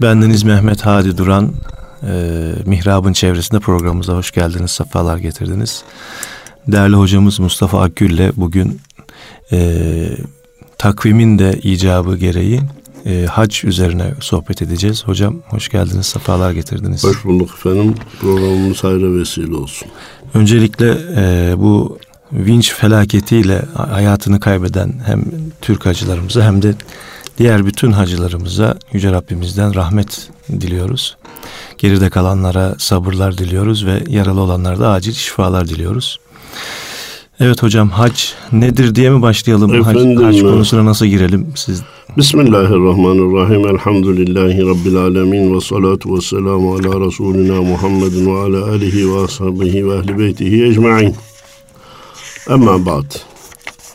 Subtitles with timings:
[0.00, 1.52] Bendeniz Mehmet Hadi Duran,
[2.02, 5.84] e, Mihrab'ın çevresinde programımıza hoş geldiniz, sefalar getirdiniz.
[6.68, 8.80] Değerli hocamız Mustafa Akgül ile bugün
[9.52, 10.08] e,
[10.78, 12.60] takvimin de icabı gereği
[13.06, 15.04] e, hac üzerine sohbet edeceğiz.
[15.04, 17.04] Hocam hoş geldiniz, sefalar getirdiniz.
[17.04, 17.94] Hoş bulduk efendim.
[18.20, 19.88] Programımız hayra vesile olsun.
[20.34, 21.98] Öncelikle e, bu
[22.32, 25.24] vinç felaketiyle hayatını kaybeden hem
[25.60, 26.74] Türk hacılarımıza hem de
[27.38, 31.16] diğer bütün hacılarımıza Yüce Rabbimizden rahmet diliyoruz.
[31.78, 36.18] Geride kalanlara sabırlar diliyoruz ve yaralı olanlara da acil şifalar diliyoruz.
[37.40, 38.20] Evet hocam hac
[38.52, 39.74] nedir diye mi başlayalım?
[39.74, 41.46] Efendim, hac, hac konusuna nasıl girelim?
[41.54, 41.82] Siz
[42.16, 43.66] Bismillahirrahmanirrahim.
[43.66, 49.88] Elhamdülillahi Rabbil alemin ve salatu ve selamu ala Resulina Muhammedin ve ala alihi ve ashabihi
[49.88, 51.14] ve ehli beytihi ecma'in.
[52.48, 53.14] Ama ba'd.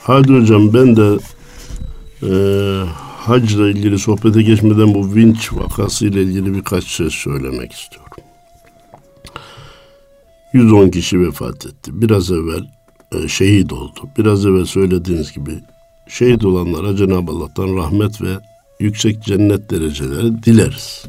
[0.04, 1.18] Hadi hocam ben de
[2.24, 2.32] e,
[3.22, 8.12] hacla ilgili sohbete geçmeden bu vinç vakası ile ilgili birkaç söz söylemek istiyorum.
[10.54, 11.92] 110 kişi vefat etti.
[11.94, 12.64] Biraz evvel
[13.12, 14.00] e, şehit oldu.
[14.18, 15.60] Biraz evvel söylediğiniz gibi
[16.08, 18.34] şehit olanlara Cenab-ı Allah'tan rahmet ve
[18.80, 21.06] yüksek cennet dereceleri dileriz.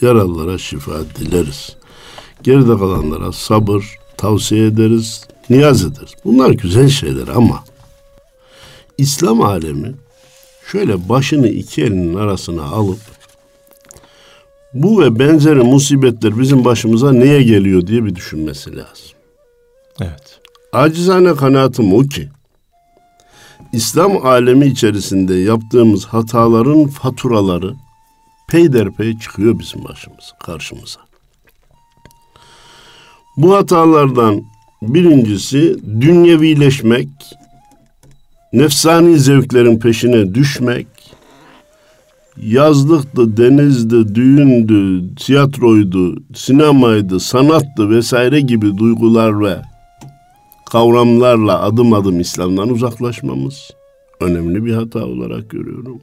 [0.00, 1.76] Yaralılara şifa dileriz.
[2.42, 6.14] Geride kalanlara sabır tavsiye ederiz, niyaz ederiz.
[6.24, 7.64] Bunlar güzel şeyler ama
[8.98, 9.94] İslam alemi
[10.72, 13.00] şöyle başını iki elinin arasına alıp
[14.74, 19.16] bu ve benzeri musibetler bizim başımıza neye geliyor diye bir düşünmesi lazım.
[20.00, 20.40] Evet.
[20.72, 22.28] Acizane kanaatim o ki
[23.72, 27.74] İslam alemi içerisinde yaptığımız hataların faturaları
[28.48, 31.00] peyderpey çıkıyor bizim başımıza, karşımıza.
[33.36, 34.44] Bu hatalardan
[34.82, 37.08] birincisi dünyevileşmek,
[38.54, 40.86] nefsani zevklerin peşine düşmek,
[42.42, 49.56] yazlıktı, denizdi, düğündü, tiyatroydu, sinemaydı, sanattı vesaire gibi duygular ve
[50.70, 53.70] kavramlarla adım adım İslam'dan uzaklaşmamız
[54.20, 56.00] önemli bir hata olarak görüyorum.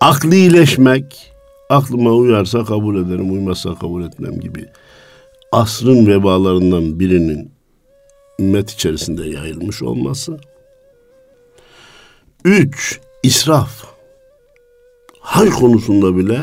[0.00, 1.32] Aklileşmek,
[1.70, 4.66] aklıma uyarsa kabul ederim, uymazsa kabul etmem gibi
[5.52, 7.50] asrın vebalarından birinin
[8.40, 10.38] ümmet içerisinde yayılmış olması.
[12.44, 13.84] Üç, israf.
[15.20, 16.40] Hac konusunda bile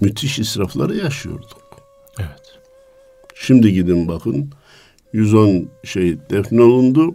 [0.00, 1.80] müthiş israfları yaşıyorduk.
[2.18, 2.58] Evet.
[3.34, 4.50] Şimdi gidin bakın
[5.12, 7.14] 110 şey defnolundu.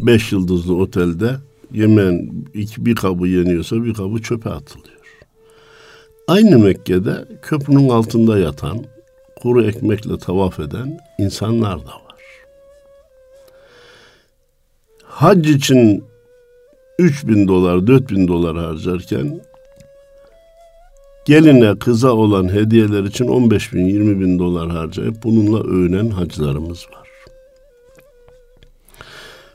[0.00, 1.36] Beş yıldızlı otelde
[1.72, 4.94] yemeğin iki, bir kabı yeniyorsa bir kabı çöpe atılıyor.
[6.28, 8.84] Aynı Mekke'de köprünün altında yatan,
[9.42, 12.20] kuru ekmekle tavaf eden insanlar da var.
[15.02, 16.04] Hac için
[16.98, 19.40] 3 bin dolar, 4 bin dolar harcarken
[21.24, 27.08] geline kıza olan hediyeler için 15 bin, 20 bin dolar harcayıp bununla övünen hacılarımız var.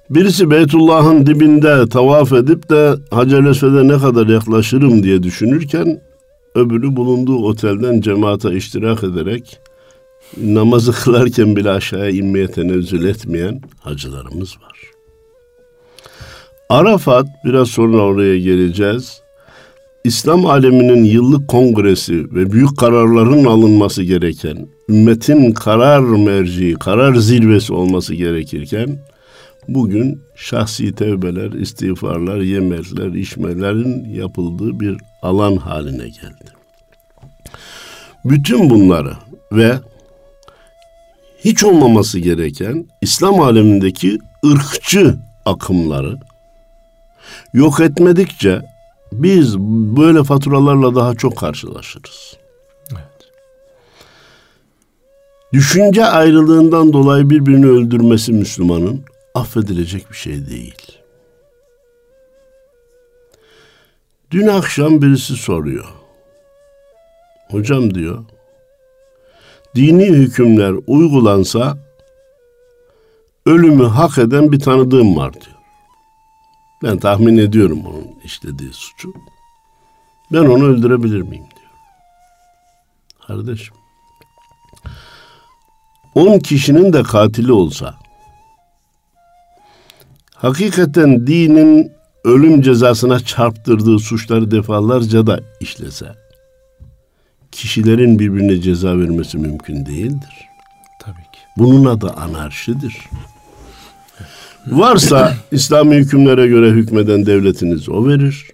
[0.09, 6.01] Birisi Beytullah'ın dibinde tavaf edip de Hacer Esved'e ne kadar yaklaşırım diye düşünürken
[6.56, 9.59] öbürü bulunduğu otelden cemaate iştirak ederek
[10.38, 14.98] namazı kılarken bile aşağıya inmeye tenezzül etmeyen hacılarımız var.
[16.69, 19.22] Arafat biraz sonra oraya geleceğiz.
[20.03, 28.16] İslam aleminin yıllık kongresi ve büyük kararların alınması gereken, ümmetin karar merci, karar zirvesi olması
[28.16, 29.00] gerekirken
[29.68, 36.50] bugün şahsi tevbeler, istiğfarlar, yemekler, içmelerin yapıldığı bir alan haline geldi.
[38.25, 39.13] Bütün bunları
[39.51, 39.80] ve
[41.46, 45.16] hiç olmaması gereken İslam alemindeki ırkçı
[45.46, 46.28] akımları
[47.53, 48.61] yok etmedikçe
[49.11, 49.59] biz
[49.97, 52.37] böyle faturalarla daha çok karşılaşırız.
[52.91, 53.31] Evet.
[55.53, 59.03] Düşünce ayrılığından dolayı birbirini öldürmesi Müslümanın
[59.35, 60.99] affedilecek bir şey değil.
[64.31, 65.85] Dün akşam birisi soruyor.
[67.51, 68.24] Hocam diyor,
[69.75, 71.77] dini hükümler uygulansa
[73.45, 75.58] ölümü hak eden bir tanıdığım var diyor.
[76.83, 79.13] Ben tahmin ediyorum onun işlediği suçu.
[80.33, 81.71] Ben onu öldürebilir miyim diyor.
[83.27, 83.75] Kardeşim.
[86.15, 87.95] On kişinin de katili olsa
[90.35, 91.91] hakikaten dinin
[92.23, 96.15] ölüm cezasına çarptırdığı suçları defalarca da işlese
[97.51, 100.47] kişilerin birbirine ceza vermesi mümkün değildir.
[100.99, 101.39] Tabii ki.
[101.57, 102.97] Bunun adı anarşidir.
[104.67, 108.47] Varsa İslami hükümlere göre hükmeden devletiniz o verir.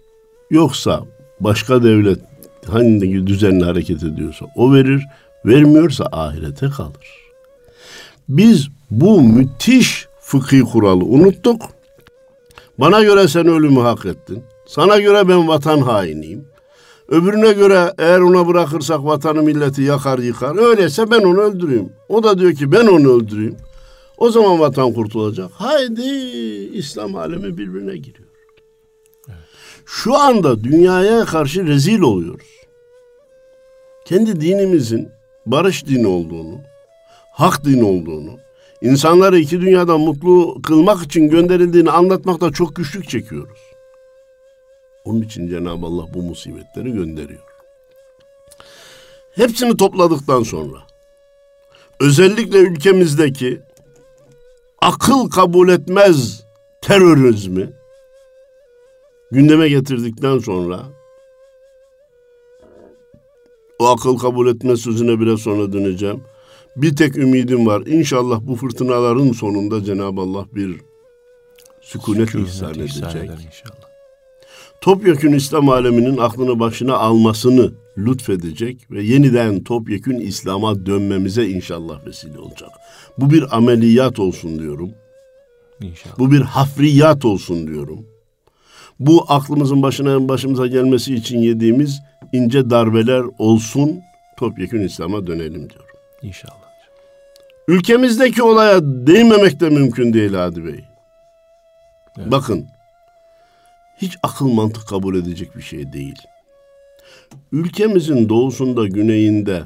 [0.50, 1.04] Yoksa
[1.40, 2.20] başka devlet
[2.68, 5.04] hangi düzenli hareket ediyorsa o verir,
[5.46, 7.26] vermiyorsa ahirete kalır.
[8.30, 11.62] Biz bu müthiş fıkhi kuralı unuttuk.
[12.80, 14.44] Bana göre sen ölümü hak ettin.
[14.68, 16.46] Sana göre ben vatan hainiyim.
[17.10, 20.70] Öbürüne göre eğer ona bırakırsak vatanı milleti yakar yıkar.
[20.70, 21.90] Öyleyse ben onu öldüreyim.
[22.10, 23.56] O da diyor ki ben onu öldüreyim.
[24.18, 25.52] O zaman vatan kurtulacak.
[25.52, 26.02] Haydi
[26.74, 28.30] İslam alemi birbirine giriyor.
[29.86, 32.48] Şu anda dünyaya karşı rezil oluyoruz.
[34.06, 35.10] Kendi dinimizin
[35.46, 36.62] barış dini olduğunu,
[37.32, 38.40] hak dini olduğunu,
[38.82, 43.60] insanları iki dünyada mutlu kılmak için gönderildiğini anlatmakta çok güçlük çekiyoruz.
[45.06, 47.44] Onun için Cenab-ı Allah bu musibetleri gönderiyor.
[49.36, 50.78] Hepsini topladıktan sonra
[52.00, 53.62] özellikle ülkemizdeki
[54.86, 56.44] akıl kabul etmez
[56.82, 57.70] terörizmi
[59.32, 60.84] gündeme getirdikten sonra
[63.80, 66.24] o akıl kabul etmez sözüne biraz sonra döneceğim.
[66.76, 67.82] Bir tek ümidim var.
[67.86, 70.82] İnşallah bu fırtınaların sonunda Cenab-ı Allah bir
[71.82, 73.06] sükunet, sükunet ihsan edecek.
[73.06, 73.90] inşallah.
[74.82, 82.70] Topyekün İslam aleminin aklını başına almasını lütfedecek ve yeniden topyekün İslam'a dönmemize inşallah vesile olacak.
[83.18, 84.92] Bu bir ameliyat olsun diyorum.
[85.82, 86.20] İnşallah.
[86.20, 88.06] Bu bir hafriyat olsun diyorum.
[89.00, 92.02] Bu aklımızın başına başımıza gelmesi için yediğimiz
[92.34, 94.00] ince darbeler olsun.
[94.38, 95.96] Topyekün İslam'a dönelim diyorum.
[96.22, 96.66] İnşallah.
[97.68, 100.86] Ülkemizdeki olaya değinmemek de mümkün değil Hadi Bey.
[102.18, 102.32] Evet.
[102.32, 102.68] Bakın
[103.98, 106.16] hiç akıl mantık kabul edecek bir şey değil.
[107.52, 109.64] Ülkemizin doğusunda, güneyinde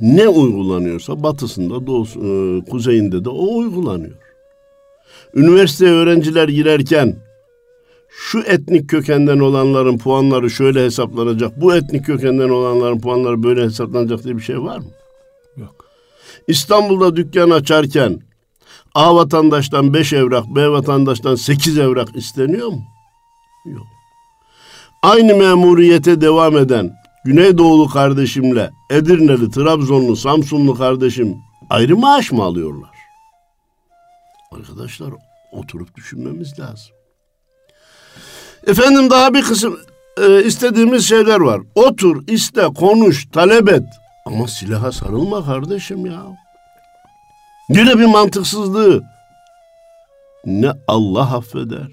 [0.00, 4.14] ne uygulanıyorsa batısında, doğusu, e, kuzeyinde de o uygulanıyor.
[5.34, 7.16] Üniversiteye öğrenciler girerken
[8.08, 14.36] şu etnik kökenden olanların puanları şöyle hesaplanacak, bu etnik kökenden olanların puanları böyle hesaplanacak diye
[14.36, 14.90] bir şey var mı?
[15.56, 15.84] Yok.
[16.48, 18.20] İstanbul'da dükkan açarken
[18.94, 22.82] A vatandaştan beş evrak, B vatandaştan sekiz evrak isteniyor mu?
[23.66, 23.86] Yok.
[25.02, 31.36] Aynı memuriyete devam eden Güneydoğulu kardeşimle Edirneli, Trabzonlu, Samsunlu kardeşim
[31.70, 32.90] ayrı maaş mı alıyorlar?
[34.52, 35.10] Arkadaşlar
[35.52, 36.92] oturup düşünmemiz lazım.
[38.66, 39.80] Efendim daha bir kısım
[40.22, 41.60] e, istediğimiz şeyler var.
[41.74, 43.84] Otur, iste, konuş, talep et.
[44.26, 46.22] Ama silaha sarılma kardeşim ya.
[47.68, 49.02] Yine bir mantıksızlığı.
[50.46, 51.88] Ne Allah affeder,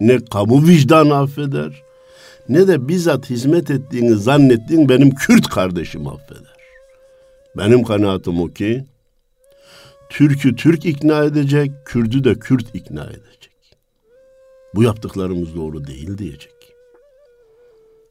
[0.00, 1.82] ne kamu vicdanı affeder,
[2.48, 6.56] ne de bizzat hizmet ettiğini zannettiğin benim Kürt kardeşim affeder.
[7.56, 8.84] Benim kanaatim o ki,
[10.10, 13.52] Türk'ü Türk ikna edecek, Kürt'ü de Kürt ikna edecek.
[14.74, 16.52] Bu yaptıklarımız doğru değil diyecek.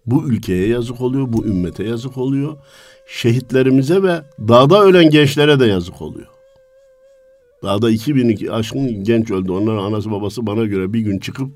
[0.05, 2.57] Bu ülkeye yazık oluyor, bu ümmete yazık oluyor.
[3.07, 6.27] Şehitlerimize ve dağda ölen gençlere de yazık oluyor.
[7.63, 9.51] Dağda 2002 aşkın genç öldü.
[9.51, 11.51] Onların anası babası bana göre bir gün çıkıp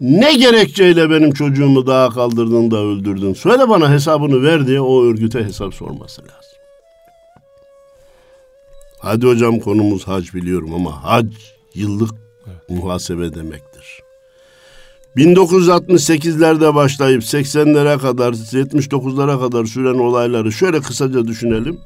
[0.00, 3.34] ne gerekçeyle benim çocuğumu dağa kaldırdın da öldürdün?
[3.34, 6.36] Söyle bana hesabını ver diye o örgüte hesap sorması lazım.
[8.98, 11.26] Hadi hocam konumuz hac biliyorum ama hac
[11.74, 12.10] yıllık
[12.46, 12.68] evet.
[12.68, 14.02] muhasebe demektir.
[15.16, 21.80] 1968'lerde başlayıp 80'lere kadar, 79'lara kadar süren olayları şöyle kısaca düşünelim.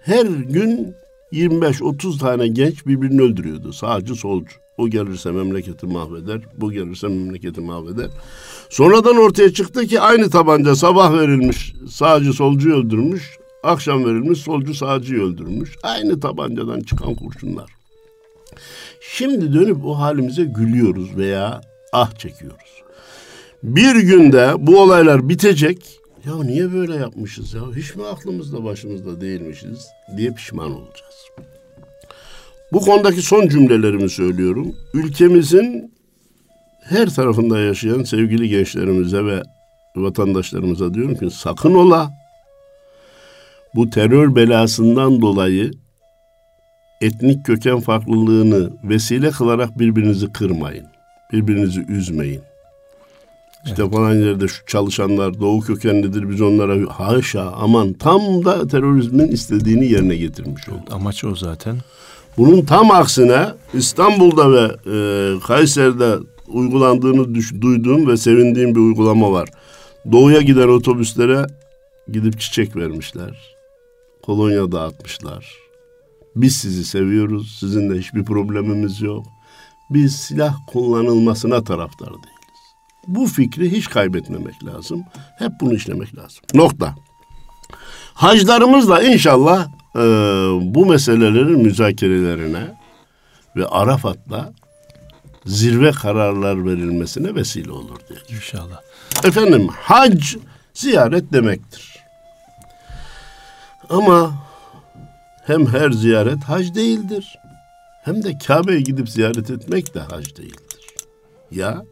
[0.00, 0.96] Her gün
[1.32, 3.72] 25-30 tane genç birbirini öldürüyordu.
[3.72, 4.63] Sağcı solcu.
[4.78, 8.10] O gelirse memleketi mahveder, bu gelirse memleketi mahveder.
[8.70, 15.22] Sonradan ortaya çıktı ki aynı tabanca sabah verilmiş sağcı solcuyu öldürmüş, akşam verilmiş solcu sağcıyı
[15.22, 15.76] öldürmüş.
[15.82, 17.70] Aynı tabancadan çıkan kurşunlar.
[19.00, 21.60] Şimdi dönüp o halimize gülüyoruz veya
[21.92, 22.82] ah çekiyoruz.
[23.62, 26.00] Bir günde bu olaylar bitecek.
[26.26, 27.62] Ya niye böyle yapmışız ya?
[27.76, 31.14] Hiç mi aklımızda başımızda değilmişiz diye pişman olacağız.
[32.74, 34.74] Bu konudaki son cümlelerimi söylüyorum.
[34.94, 35.94] Ülkemizin
[36.82, 39.42] her tarafında yaşayan sevgili gençlerimize ve
[39.96, 42.10] vatandaşlarımıza diyorum ki sakın ola
[43.74, 45.70] bu terör belasından dolayı
[47.00, 50.86] etnik köken farklılığını vesile kılarak birbirinizi kırmayın.
[51.32, 52.42] Birbirinizi üzmeyin.
[53.64, 53.92] İşte evet.
[53.94, 60.16] falan yerde şu çalışanlar doğu kökenlidir biz onlara haşa aman tam da terörizmin istediğini yerine
[60.16, 60.92] getirmiş olduk.
[60.92, 61.76] Amaç o zaten.
[62.38, 64.96] Bunun tam aksine İstanbul'da ve e,
[65.40, 66.16] Kayseri'de
[66.48, 69.48] uygulandığını düş, duyduğum ve sevindiğim bir uygulama var.
[70.12, 71.46] Doğuya giden otobüslere
[72.12, 73.56] gidip çiçek vermişler.
[74.22, 75.64] Kolonya dağıtmışlar.
[76.36, 77.56] Biz sizi seviyoruz.
[77.60, 79.26] Sizinle hiçbir problemimiz yok.
[79.90, 82.60] Biz silah kullanılmasına taraftar değiliz.
[83.06, 85.04] Bu fikri hiç kaybetmemek lazım.
[85.38, 86.42] Hep bunu işlemek lazım.
[86.54, 86.94] Nokta.
[88.14, 90.00] Haclarımızla inşallah e,
[90.74, 92.74] bu meselelerin müzakerelerine
[93.56, 94.52] ve Arafat'ta
[95.46, 98.38] zirve kararlar verilmesine vesile olur diye.
[98.38, 98.80] İnşallah.
[99.24, 100.34] Efendim hac
[100.74, 101.94] ziyaret demektir.
[103.90, 104.34] Ama
[105.46, 107.38] hem her ziyaret hac değildir.
[108.04, 110.86] Hem de Kabe'ye gidip ziyaret etmek de hac değildir.
[111.50, 111.82] Ya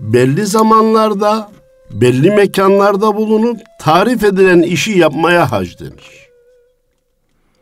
[0.00, 1.50] belli zamanlarda,
[1.90, 6.25] belli mekanlarda bulunup tarif edilen işi yapmaya hac denir.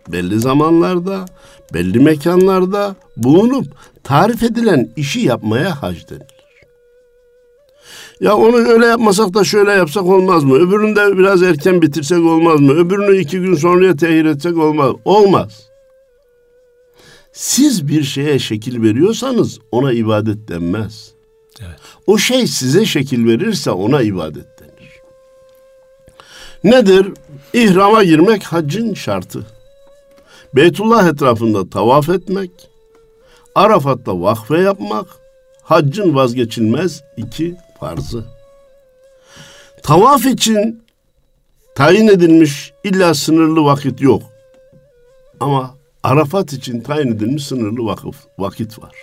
[0.08, 1.24] Belli zamanlarda,
[1.74, 3.66] belli mekanlarda bulunup
[4.04, 6.34] tarif edilen işi yapmaya hac denir.
[8.20, 10.54] Ya onu öyle yapmasak da şöyle yapsak olmaz mı?
[10.54, 12.72] Öbürünü de biraz erken bitirsek olmaz mı?
[12.72, 14.92] Öbürünü iki gün sonraya tehir etsek olmaz.
[15.04, 15.68] Olmaz.
[17.32, 21.12] Siz bir şeye şekil veriyorsanız ona ibadet denmez.
[21.60, 21.78] Evet.
[22.06, 24.90] O şey size şekil verirse ona ibadet denir.
[26.64, 27.06] Nedir?
[27.52, 29.46] İhrama girmek haccın şartı.
[30.56, 32.50] Beytullah etrafında tavaf etmek,
[33.54, 35.06] Arafat'ta vakfe yapmak,
[35.62, 38.24] haccın vazgeçilmez iki farzı.
[39.82, 40.82] Tavaf için
[41.74, 44.22] tayin edilmiş illa sınırlı vakit yok.
[45.40, 48.94] Ama Arafat için tayin edilmiş sınırlı vakıf, vakit var.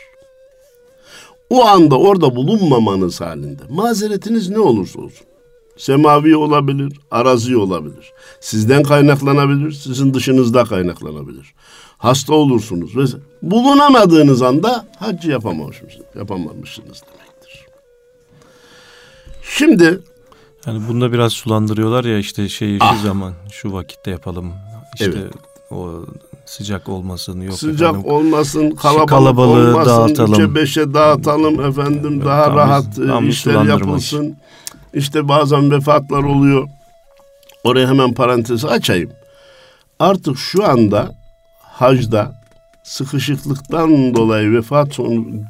[1.50, 5.28] O anda orada bulunmamanız halinde mazeretiniz ne olursa olsun.
[5.78, 8.14] Semavi olabilir, arazi olabilir.
[8.40, 11.54] Sizden kaynaklanabilir, sizin dışınızda kaynaklanabilir.
[11.98, 13.04] Hasta olursunuz ve
[13.42, 17.66] bulunamadığınız anda haccı yapamamışsınız, yapamamışsınız demektir.
[19.44, 20.00] Şimdi
[20.66, 24.54] yani bunda biraz sulandırıyorlar ya işte şey şu ah, zaman şu vakitte yapalım.
[24.94, 25.34] İşte evet.
[25.72, 26.06] o
[26.46, 28.12] sıcak olmasın yok sıcak efendim.
[28.12, 30.34] olmasın kalabalık kalabalığı olmasın dağıtalım.
[30.34, 34.38] üçe beşe dağıtalım efendim evet, daha tam, rahat tam işler yapılsın.
[34.94, 36.68] İşte bazen vefatlar oluyor.
[37.64, 39.12] Oraya hemen parantezi açayım.
[40.00, 41.16] Artık şu anda
[41.60, 42.42] hacda
[42.84, 44.98] sıkışıklıktan dolayı vefat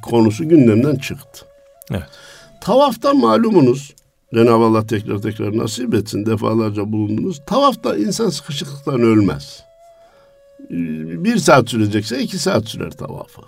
[0.04, 1.46] konusu gündemden çıktı.
[1.92, 2.04] Evet.
[2.62, 3.94] Tavafta malumunuz
[4.34, 7.42] Cenab-ı Allah tekrar tekrar nasip etsin defalarca bulundunuz.
[7.46, 9.64] Tavafta insan sıkışıklıktan ölmez.
[11.24, 13.42] Bir saat sürecekse iki saat sürer tavafı.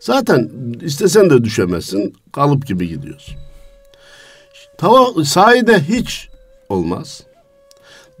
[0.00, 0.50] Zaten
[0.80, 2.14] istesen de düşemezsin.
[2.32, 3.36] Kalıp gibi gidiyorsun.
[4.80, 6.28] Tavaf sahide hiç
[6.68, 7.22] olmaz.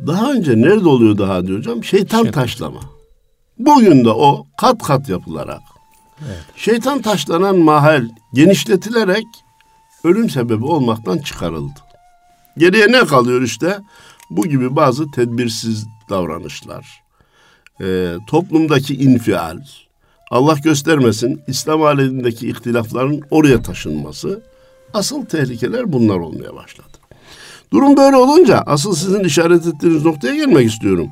[0.06, 1.84] Daha önce nerede oluyor daha diyor hocam?
[1.84, 2.80] Şeytan şey, taşlama.
[3.58, 5.60] Bugün de o kat kat yapılarak
[6.26, 6.38] evet.
[6.56, 9.26] şeytan taşlanan mahal genişletilerek
[10.04, 11.80] ölüm sebebi olmaktan çıkarıldı.
[12.58, 13.78] Geriye ne kalıyor işte?
[14.30, 17.02] Bu gibi bazı tedbirsiz davranışlar,
[17.80, 19.58] e, toplumdaki infial,
[20.30, 24.49] Allah göstermesin İslam alemindeki ihtilafların oraya taşınması,
[24.94, 26.86] asıl tehlikeler bunlar olmaya başladı.
[27.72, 31.08] Durum böyle olunca asıl sizin işaret ettiğiniz noktaya gelmek istiyorum.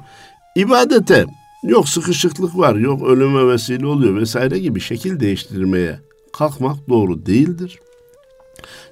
[0.57, 1.27] İbadete
[1.63, 6.01] yok sıkışıklık var, yok ölüme vesile oluyor vesaire gibi şekil değiştirmeye
[6.33, 7.79] kalkmak doğru değildir.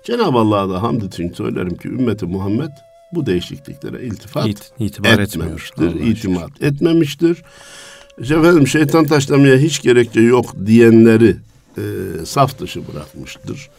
[0.05, 2.71] Cenab-ı Allah'a da hamd için söylerim ki ümmeti Muhammed
[3.13, 6.67] bu değişikliklere iltifat İt, itibar etmemiştir, itimat şükür.
[6.67, 7.43] etmemiştir.
[8.21, 11.37] İşte efendim şeytan taşlamaya hiç gerekçe yok diyenleri
[11.79, 11.83] e,
[12.27, 13.71] saf dışı bırakmıştır.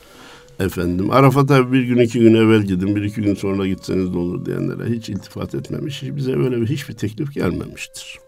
[0.60, 4.46] Efendim Arafat'a bir gün iki gün evvel gidin bir iki gün sonra gitseniz de olur
[4.46, 6.04] diyenlere hiç iltifat etmemiş.
[6.04, 8.20] Bize böyle bir, hiçbir teklif gelmemiştir.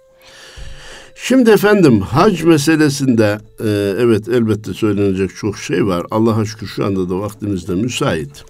[1.15, 6.05] Şimdi efendim hac meselesinde e, evet elbette söylenecek çok şey var.
[6.11, 8.43] Allah'a şükür şu anda da vaktimizde müsait.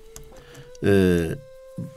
[0.83, 1.21] E,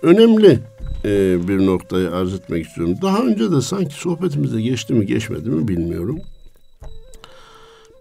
[0.02, 0.58] önemli
[1.04, 2.94] e, bir noktayı arz etmek istiyorum.
[3.02, 6.18] Daha önce de sanki sohbetimizde geçti mi geçmedi mi bilmiyorum.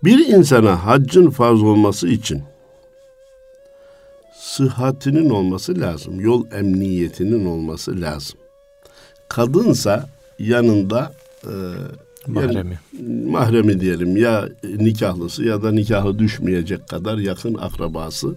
[0.03, 2.41] Bir insana haccın farz olması için
[4.51, 6.20] sıhhatinin olması lazım.
[6.20, 8.39] Yol emniyetinin olması lazım.
[9.29, 11.53] Kadınsa yanında e,
[12.27, 12.55] Mahremi.
[12.55, 12.77] Yani,
[13.25, 18.36] mahremi diyelim ya nikahlısı ya da nikahı düşmeyecek kadar yakın akrabası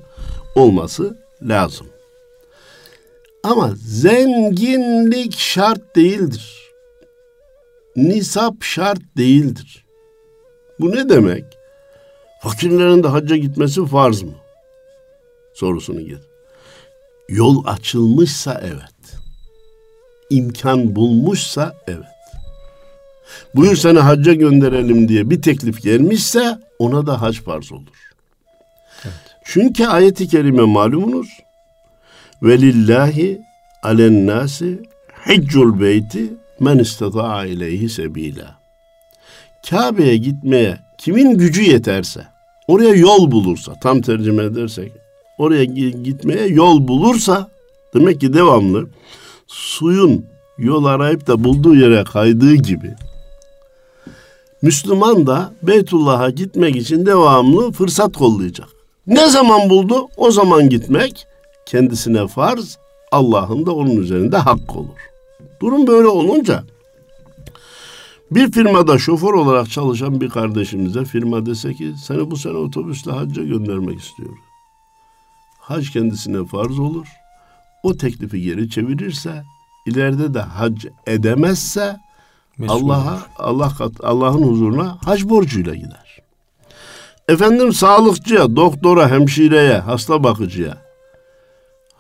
[0.54, 1.86] olması lazım.
[3.42, 6.72] Ama zenginlik şart değildir.
[7.96, 9.84] Nisap şart değildir.
[10.80, 11.44] Bu ne demek?
[12.42, 14.43] Fakirlerin de hacca gitmesi farz mı?
[15.54, 16.20] Sorusunu git.
[17.28, 19.18] Yol açılmışsa evet.
[20.30, 22.04] İmkan bulmuşsa evet.
[23.54, 28.12] Buyur seni hacca gönderelim diye bir teklif gelmişse ona da hac farz olur.
[29.04, 29.14] Evet.
[29.44, 31.28] Çünkü ayeti kerime malumunuz
[32.42, 33.40] velillahi
[33.82, 34.82] alen nasi
[35.28, 38.58] hiccul beyti men istata'a ileyhi sebila.
[39.70, 42.26] Kabe'ye gitmeye kimin gücü yeterse,
[42.68, 44.92] oraya yol bulursa, tam tercüme edersek
[45.38, 47.50] oraya gitmeye yol bulursa
[47.94, 48.86] demek ki devamlı
[49.46, 50.24] suyun
[50.58, 52.94] yol arayıp da bulduğu yere kaydığı gibi
[54.62, 58.68] Müslüman da Beytullah'a gitmek için devamlı fırsat kollayacak.
[59.06, 60.08] Ne zaman buldu?
[60.16, 61.26] O zaman gitmek
[61.66, 62.78] kendisine farz,
[63.12, 65.10] Allah'ın da onun üzerinde hak olur.
[65.60, 66.64] Durum böyle olunca
[68.30, 73.42] bir firmada şoför olarak çalışan bir kardeşimize firma dese ki seni bu sene otobüsle hacca
[73.42, 74.30] göndermek istiyor.
[75.64, 77.06] Hac kendisine farz olur.
[77.82, 79.42] O teklifi geri çevirirse
[79.86, 81.96] ileride de hac edemezse
[82.68, 86.20] Allah'a Allah Allah'ın huzuruna hac borcuyla gider.
[87.28, 90.84] Efendim sağlıkçıya, doktora, hemşireye, hasta bakıcıya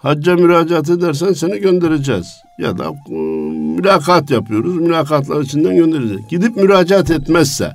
[0.04, 2.26] hacca müracaat edersen seni göndereceğiz.
[2.58, 3.14] Ya da e,
[3.76, 4.76] mülakat yapıyoruz.
[4.76, 6.28] Mülakatlar içinden göndereceğiz.
[6.28, 7.72] Gidip müracaat etmezse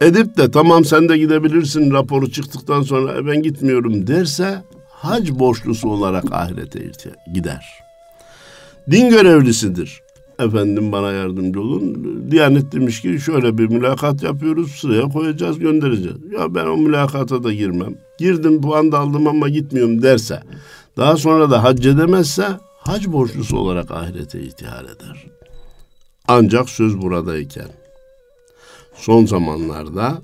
[0.00, 4.62] edip de tamam sen de gidebilirsin raporu çıktıktan sonra e, ben gitmiyorum derse
[4.98, 6.90] hac borçlusu olarak ahirete
[7.34, 7.66] gider.
[8.90, 10.02] Din görevlisidir.
[10.38, 12.04] Efendim bana yardımcı olun.
[12.30, 16.16] Diyanet demiş ki şöyle bir mülakat yapıyoruz sıraya koyacağız göndereceğiz.
[16.32, 17.94] Ya ben o mülakata da girmem.
[18.18, 20.42] Girdim puan da aldım ama gitmiyorum derse
[20.96, 22.46] daha sonra da hac edemezse
[22.80, 25.26] hac borçlusu olarak ahirete ihtihar eder.
[26.28, 27.68] Ancak söz buradayken
[28.94, 30.22] son zamanlarda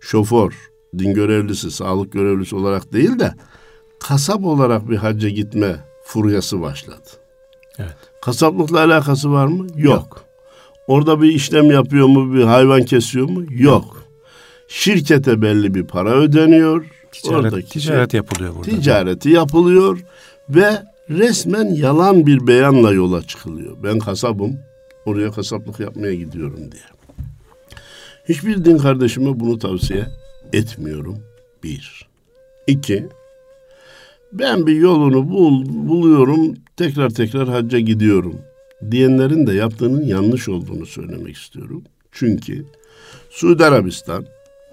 [0.00, 0.54] şoför,
[0.98, 3.34] din görevlisi, sağlık görevlisi olarak değil de
[4.00, 7.08] kasap olarak bir hacca gitme furyası başladı.
[7.78, 7.96] Evet.
[8.22, 9.66] Kasaplıkla alakası var mı?
[9.76, 9.76] Yok.
[9.76, 10.24] Yok.
[10.86, 13.40] Orada bir işlem yapıyor mu, bir hayvan kesiyor mu?
[13.40, 13.50] Yok.
[13.60, 14.04] Yok.
[14.68, 18.70] Şirkete belli bir para ödeniyor Ticaret, Oradaki ticaret şey, yapılıyor burada.
[18.70, 19.98] Ticareti yapılıyor
[20.48, 23.76] ve resmen yalan bir beyanla yola çıkılıyor.
[23.82, 24.58] Ben kasabım,
[25.06, 26.82] oraya kasaplık yapmaya gidiyorum diye.
[28.28, 30.06] Hiçbir din kardeşime bunu tavsiye
[30.52, 31.18] etmiyorum.
[31.64, 32.08] Bir.
[32.66, 33.08] İki,
[34.32, 38.34] ben bir yolunu bul, buluyorum, tekrar tekrar hacca gidiyorum
[38.90, 41.82] diyenlerin de yaptığının yanlış olduğunu söylemek istiyorum.
[42.12, 42.64] Çünkü
[43.30, 44.24] Suudi Arabistan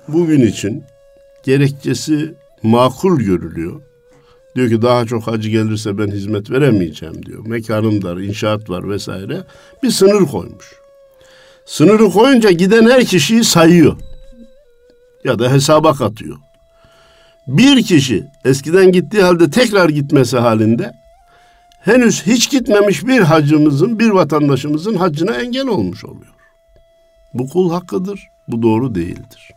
[0.08, 0.84] bugün için
[1.44, 3.82] gerekçesi makul görülüyor.
[4.56, 7.48] Diyor ki daha çok hacı gelirse ben hizmet veremeyeceğim diyor.
[7.48, 9.44] Mekanım dar, inşaat var vesaire.
[9.84, 10.76] Bir sınır koymuş.
[11.66, 13.98] Sınırı koyunca giden her kişiyi sayıyor.
[15.24, 16.38] Ya da hesaba katıyor.
[17.48, 20.94] Bir kişi eskiden gittiği halde tekrar gitmesi halinde
[21.82, 26.34] henüz hiç gitmemiş bir hacımızın, bir vatandaşımızın haccına engel olmuş oluyor.
[27.34, 28.28] Bu kul hakkıdır.
[28.48, 29.52] Bu doğru değildir.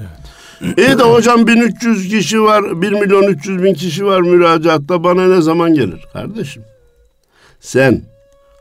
[0.00, 0.78] Evet.
[0.78, 5.42] İyi de hocam 1300 kişi var, 1 milyon 300 bin kişi var müracaatta bana ne
[5.42, 6.04] zaman gelir?
[6.12, 6.62] Kardeşim
[7.60, 8.02] sen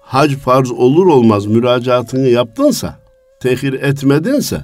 [0.02, 3.00] hac farz olur olmaz müracaatını yaptınsa,
[3.40, 4.62] tehir etmedinse,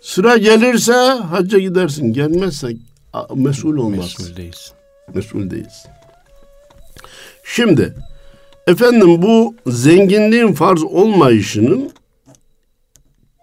[0.00, 0.92] sıra gelirse
[1.30, 2.12] hacca gidersin.
[2.12, 2.68] Gelmezse
[3.34, 4.16] mesul olmaz.
[4.18, 4.72] Mesul değilsin.
[5.14, 5.90] Mesul değilsin.
[7.44, 7.94] Şimdi
[8.66, 11.90] efendim bu zenginliğin farz olmayışının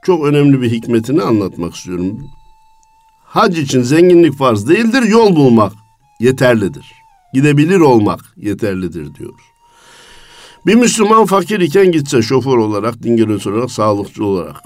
[0.03, 2.19] çok önemli bir hikmetini anlatmak istiyorum.
[3.23, 5.73] Hac için zenginlik farz değildir, yol bulmak
[6.19, 6.91] yeterlidir.
[7.33, 9.41] Gidebilir olmak yeterlidir diyoruz.
[10.65, 14.61] Bir Müslüman fakir iken gitse şoför olarak, dingöre olarak, sağlıkçı olarak.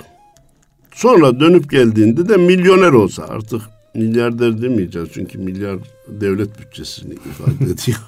[0.94, 3.62] Sonra dönüp geldiğinde de milyoner olsa artık
[3.94, 8.00] milyarder demeyeceğiz çünkü milyar devlet bütçesini ifade ediyor.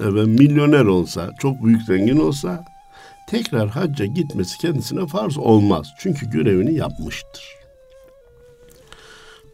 [0.00, 2.64] evet, milyoner olsa, çok büyük zengin olsa
[3.28, 5.86] tekrar hacca gitmesi kendisine farz olmaz.
[5.98, 7.44] Çünkü görevini yapmıştır.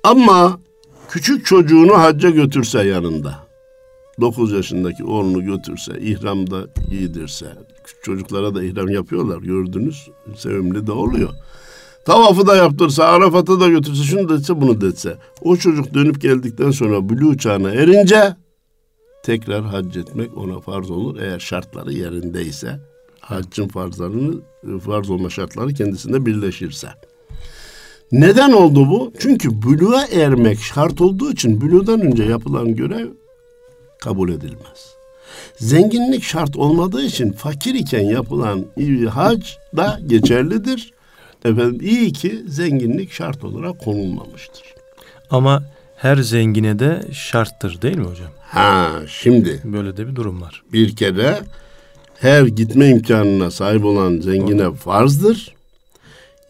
[0.05, 0.59] Ama
[1.09, 3.47] küçük çocuğunu hacca götürse yanında,
[4.21, 7.47] 9 yaşındaki oğlunu götürse, ihramda giydirse,
[8.03, 11.31] çocuklara da ihram yapıyorlar gördünüz, sevimli de oluyor.
[12.07, 15.17] Tavafı da yaptırsa, Arafat'a da götürse, şunu detse, bunu detse.
[15.43, 18.37] O çocuk dönüp geldikten sonra bülü çağına erince
[19.23, 21.21] tekrar hac etmek ona farz olur.
[21.21, 22.81] Eğer şartları yerindeyse,
[23.21, 24.35] haccın farzlarını,
[24.81, 26.89] farz olma şartları kendisinde birleşirse.
[28.13, 29.13] Neden oldu bu?
[29.19, 33.09] Çünkü buluğa ermek şart olduğu için buluğdan önce yapılan görev
[34.01, 34.97] kabul edilmez.
[35.57, 38.65] Zenginlik şart olmadığı için fakir iken yapılan
[39.11, 40.96] hac da geçerlidir.
[41.47, 44.63] Efendim iyi ki zenginlik şart olarak konulmamıştır.
[45.31, 45.63] Ama
[45.97, 48.31] her zengine de şarttır değil mi hocam?
[48.41, 49.61] Ha şimdi.
[49.65, 50.63] Böyle de bir durum var.
[50.73, 51.39] Bir kere
[52.21, 55.57] her gitme imkanına sahip olan zengine farzdır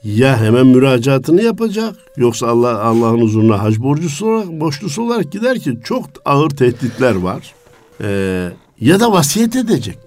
[0.07, 5.79] ya hemen müracaatını yapacak yoksa Allah Allah'ın huzuruna hac borcusu olarak borçlusu olarak gider ki
[5.85, 7.55] çok ağır tehditler var.
[8.01, 8.49] Ee,
[8.81, 9.99] ya da vasiyet edecek.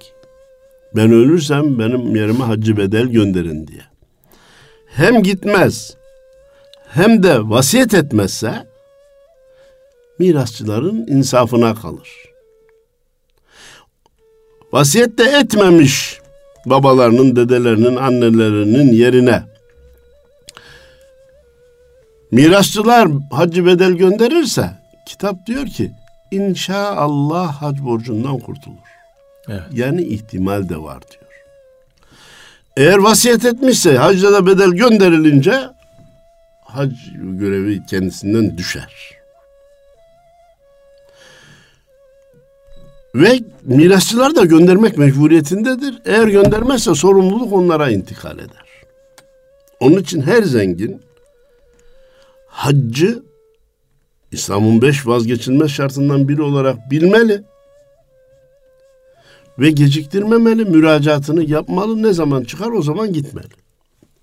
[0.95, 3.81] Ben ölürsem benim yerime hacı bedel gönderin diye.
[4.99, 5.95] Hem gitmez
[6.87, 8.67] hem de vasiyet etmezse
[10.19, 12.09] mirasçıların insafına kalır.
[14.73, 16.19] Vasiyet de etmemiş
[16.65, 19.43] babalarının, dedelerinin, annelerinin yerine.
[22.31, 24.69] Mirasçılar hacı bedel gönderirse
[25.07, 25.91] kitap diyor ki
[26.31, 28.77] inşallah hac borcundan kurtulur.
[29.47, 29.63] Evet.
[29.73, 31.28] Yani ihtimal de var diyor.
[32.79, 35.69] Eğer vasiyet etmişse hacda da bedel gönderilince
[36.65, 39.15] hac görevi kendisinden düşer.
[43.15, 46.01] Ve mirasçılar da göndermek mecburiyetindedir.
[46.05, 48.65] Eğer göndermezse sorumluluk onlara intikal eder.
[49.79, 51.01] Onun için her zengin
[52.47, 53.23] haccı
[54.31, 57.43] İslam'ın beş vazgeçilmez şartından biri olarak bilmeli
[59.59, 62.03] ve geciktirmemeli, müracaatını yapmalı.
[62.03, 63.47] Ne zaman çıkar o zaman gitmeli.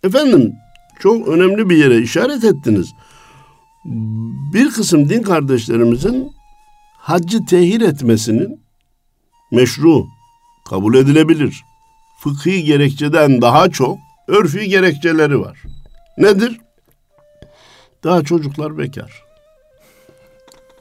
[0.05, 0.53] Efendim
[1.01, 2.89] çok önemli bir yere işaret ettiniz.
[4.55, 6.33] Bir kısım din kardeşlerimizin
[6.99, 8.61] haccı tehir etmesinin
[9.53, 10.07] meşru,
[10.69, 11.63] kabul edilebilir.
[12.21, 15.63] Fıkhi gerekçeden daha çok örfi gerekçeleri var.
[16.19, 16.61] Nedir?
[18.05, 19.23] Daha çocuklar bekar.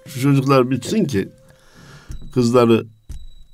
[0.07, 1.29] Şu çocuklar bitsin ki
[2.33, 2.85] kızları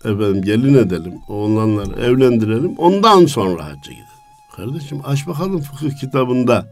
[0.05, 4.07] efendim gelin edelim, oğlanları evlendirelim, ondan sonra hacca gidelim.
[4.55, 6.71] Kardeşim aç bakalım fıkıh kitabında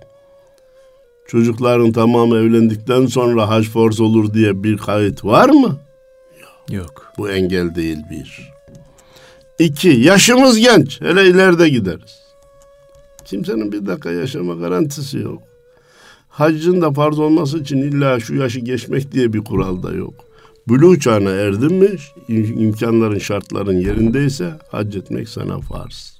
[1.27, 5.77] çocukların tamamı evlendikten sonra hac forz olur diye bir kayıt var mı?
[6.71, 7.13] Yok.
[7.17, 8.51] Bu engel değil bir.
[9.59, 11.01] İki, yaşımız genç.
[11.01, 12.19] Hele ileride gideriz.
[13.25, 15.43] Kimsenin bir dakika yaşama garantisi yok.
[16.29, 20.13] Haccın da farz olması için illa şu yaşı geçmek diye bir kural da yok.
[20.69, 21.89] Buluğ çağına erdin mi,
[22.37, 26.19] imkanların, şartların yerindeyse hac etmek sana farz.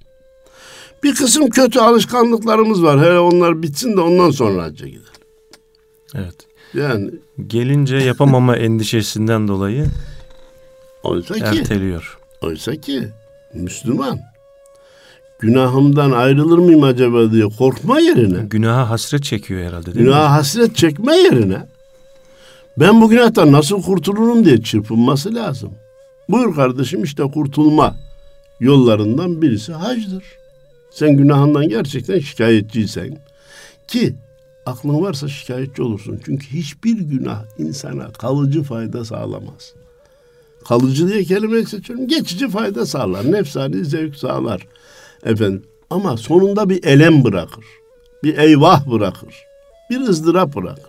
[1.03, 2.99] Bir kısım kötü alışkanlıklarımız var.
[2.99, 5.05] Hele onlar bitsin de ondan sonra hacca gidelim.
[6.15, 6.35] Evet.
[6.73, 7.11] Yani
[7.47, 9.85] gelince yapamama endişesinden dolayı
[11.03, 12.17] oysa ki, erteliyor.
[12.41, 13.07] Oysa ki
[13.53, 14.19] Müslüman
[15.39, 18.45] günahımdan ayrılır mıyım acaba diye korkma yerine.
[18.49, 20.23] Günaha hasret çekiyor herhalde değil günaha mi?
[20.23, 21.65] Günaha hasret çekme yerine
[22.79, 25.71] ben bu günahtan nasıl kurtulurum diye çırpınması lazım.
[26.29, 27.95] Buyur kardeşim işte kurtulma
[28.59, 30.23] yollarından birisi hacdır.
[30.91, 33.17] Sen günahından gerçekten şikayetçiysen
[33.87, 34.15] ki
[34.65, 36.19] aklın varsa şikayetçi olursun.
[36.25, 39.73] Çünkü hiçbir günah insana kalıcı fayda sağlamaz.
[40.67, 42.07] Kalıcı diye kelime seçiyorum.
[42.07, 43.31] Geçici fayda sağlar.
[43.31, 44.67] Nefsani zevk sağlar.
[45.25, 47.65] Efendim ama sonunda bir elem bırakır.
[48.23, 49.35] Bir eyvah bırakır.
[49.89, 50.88] Bir ızdırap bırakır.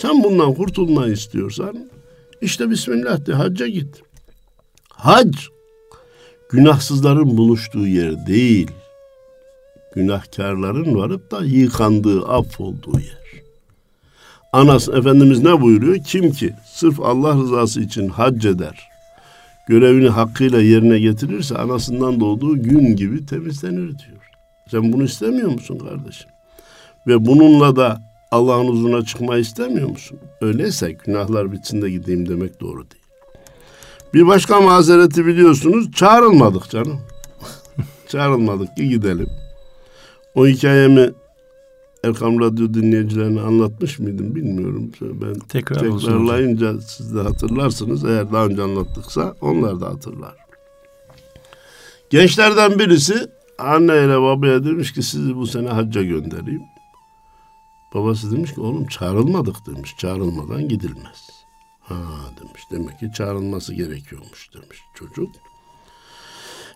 [0.00, 1.90] Sen bundan kurtulmayı istiyorsan
[2.40, 4.02] işte Bismillah de hacca git.
[4.88, 5.36] Hac
[6.50, 8.70] günahsızların buluştuğu yer değil.
[9.94, 13.42] Günahkarların varıp da yıkandığı, affolduğu yer.
[14.52, 15.96] Anas Efendimiz ne buyuruyor?
[16.04, 18.88] Kim ki sırf Allah rızası için hac eder,
[19.68, 24.30] görevini hakkıyla yerine getirirse anasından doğduğu gün gibi temizlenir diyor.
[24.70, 26.30] Sen bunu istemiyor musun kardeşim?
[27.06, 30.18] Ve bununla da Allah'ın huzuruna çıkmayı istemiyor musun?
[30.40, 33.02] Öyleyse günahlar bitsin de gideyim demek doğru değil.
[34.14, 37.00] Bir başka mazereti biliyorsunuz çağrılmadık canım.
[38.08, 39.28] çağrılmadık ki gidelim.
[40.34, 41.10] O hikayemi
[42.04, 44.90] Erkam Radyo dinleyicilerine anlatmış mıydım bilmiyorum.
[45.00, 46.82] Ben Tekrar tekrarlayınca olsun.
[46.86, 48.04] siz de hatırlarsınız.
[48.04, 50.34] Eğer daha önce anlattıksa onlar da hatırlar.
[52.10, 56.62] Gençlerden birisi anne ile babaya demiş ki sizi bu sene hacca göndereyim.
[57.94, 59.94] Babası demiş ki oğlum çağrılmadık demiş.
[59.98, 61.30] Çağrılmadan gidilmez.
[61.80, 61.94] Ha
[62.40, 62.62] demiş.
[62.70, 65.28] Demek ki çağrılması gerekiyormuş demiş çocuk.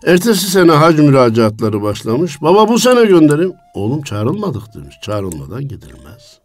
[0.05, 2.41] Ertesi sene hac müracaatları başlamış.
[2.41, 3.53] Baba bu sene gönderim.
[3.73, 4.95] Oğlum çağrılmadık demiş.
[5.01, 6.39] Çağrılmadan gidilmez.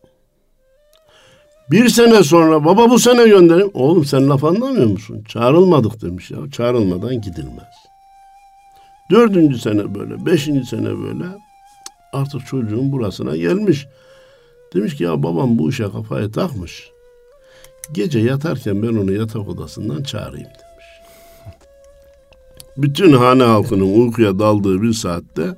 [1.70, 3.70] Bir sene sonra baba bu sene gönderim.
[3.74, 5.24] Oğlum sen laf anlamıyor musun?
[5.28, 6.38] Çağrılmadık demiş ya.
[6.52, 7.74] Çağrılmadan gidilmez.
[9.10, 11.24] Dördüncü sene böyle, beşinci sene böyle
[12.12, 13.86] artık çocuğun burasına gelmiş.
[14.74, 16.90] Demiş ki ya babam bu işe kafayı takmış.
[17.92, 20.86] Gece yatarken ben onu yatak odasından çağırayım demiş.
[22.76, 25.54] Bütün hane halkının uykuya daldığı bir saatte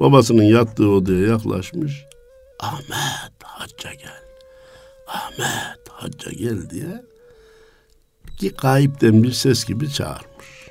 [0.00, 2.04] babasının yattığı odaya yaklaşmış.
[2.60, 4.22] Ahmet hacca gel.
[5.06, 7.04] Ahmet hacca gel diye
[8.40, 10.70] ki kayıpten bir ses gibi çağırmış.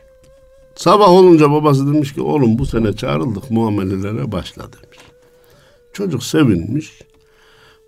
[0.75, 4.99] Sabah olunca babası demiş ki oğlum bu sene çağrıldık muamelelere başla demiş.
[5.93, 7.01] Çocuk sevinmiş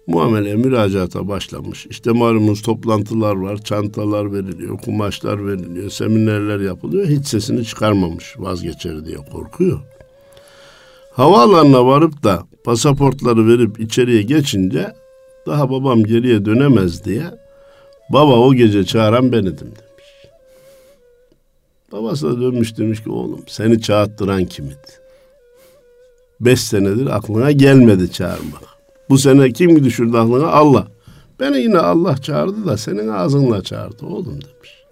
[0.08, 1.86] muamele müracaata başlamış.
[1.86, 7.08] İşte malumunuz toplantılar var, çantalar veriliyor, kumaşlar veriliyor, seminerler yapılıyor.
[7.08, 9.80] Hiç sesini çıkarmamış vazgeçer diye korkuyor.
[11.12, 14.94] Havaalanına varıp da pasaportları verip içeriye geçince
[15.48, 17.24] daha babam geriye dönemez diye
[18.10, 19.80] Baba o gece çağıran bendim demiş.
[21.92, 24.76] Babası da dönmüş demiş ki oğlum seni çağırttıran kimidi?
[26.42, 28.73] Beş senedir aklına gelmedi çağırmak.
[29.14, 30.48] Bu sene kim düşürdü aklına?
[30.48, 30.88] Allah.
[31.40, 34.84] Beni yine Allah çağırdı da senin ağzınla çağırdı oğlum demiş.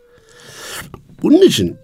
[1.24, 1.76] Bunun için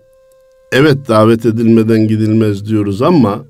[0.72, 3.46] evet davet edilmeden gidilmez diyoruz ama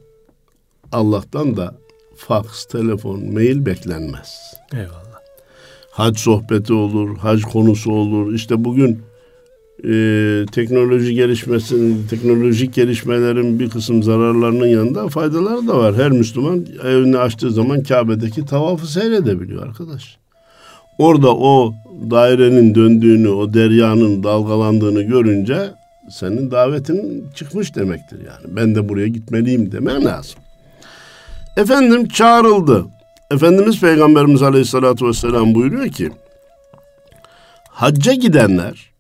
[0.92, 1.76] Allah'tan da
[2.16, 4.54] faks, telefon, mail beklenmez.
[4.74, 5.20] Eyvallah.
[5.92, 8.34] Hac sohbeti olur, hac konusu olur.
[8.34, 9.02] İşte bugün
[9.84, 15.96] e, teknoloji gelişmesinin, teknolojik gelişmelerin bir kısım zararlarının yanında faydaları da var.
[15.96, 20.18] Her Müslüman evini açtığı zaman Kabe'deki tavafı seyredebiliyor arkadaş.
[20.98, 21.74] Orada o
[22.12, 25.58] dairenin döndüğünü, o deryanın dalgalandığını görünce
[26.10, 28.56] senin davetin çıkmış demektir yani.
[28.56, 30.40] Ben de buraya gitmeliyim demen lazım.
[31.58, 32.86] Efendim çağrıldı.
[33.32, 36.12] Efendimiz Peygamberimiz Aleyhisselatü Vesselam buyuruyor ki
[37.70, 38.92] hacca gidenler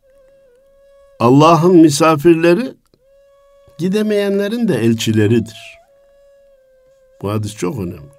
[1.19, 2.73] Allah'ın misafirleri
[3.77, 5.77] gidemeyenlerin de elçileridir.
[7.21, 8.17] Bu hadis çok önemli.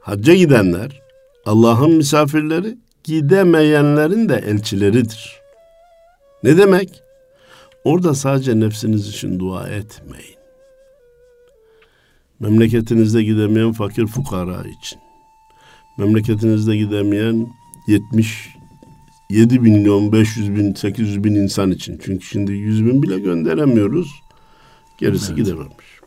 [0.00, 1.02] Hacca gidenler
[1.46, 5.40] Allah'ın misafirleri gidemeyenlerin de elçileridir.
[6.42, 7.02] Ne demek?
[7.84, 10.40] Orada sadece nefsiniz için dua etmeyin.
[12.40, 14.98] Memleketinizde gidemeyen fakir fukara için.
[15.98, 17.46] Memleketinizde gidemeyen
[17.86, 18.59] 70
[19.30, 22.00] 7 milyon 500 bin 800 bin insan için.
[22.04, 24.10] Çünkü şimdi 100 bin bile gönderemiyoruz.
[24.98, 25.36] Gerisi evet.
[25.36, 26.00] gidememiş.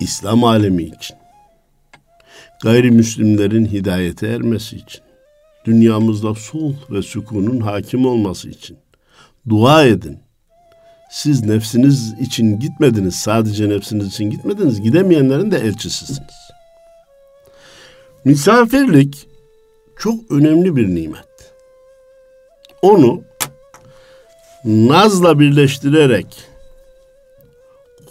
[0.00, 1.16] İslam alemi için.
[2.62, 5.00] Gayrimüslimlerin hidayete ermesi için.
[5.64, 8.76] Dünyamızda sulh ve sükunun hakim olması için.
[9.48, 10.18] Dua edin.
[11.10, 13.14] Siz nefsiniz için gitmediniz.
[13.14, 14.80] Sadece nefsiniz için gitmediniz.
[14.80, 16.50] Gidemeyenlerin de elçisisiniz.
[18.24, 19.26] Misafirlik
[19.98, 21.31] çok önemli bir nimet.
[22.82, 23.22] Onu
[24.64, 26.26] nazla birleştirerek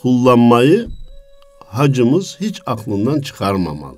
[0.02, 0.88] kullanmayı
[1.66, 3.98] hacımız hiç aklından çıkarmamalı.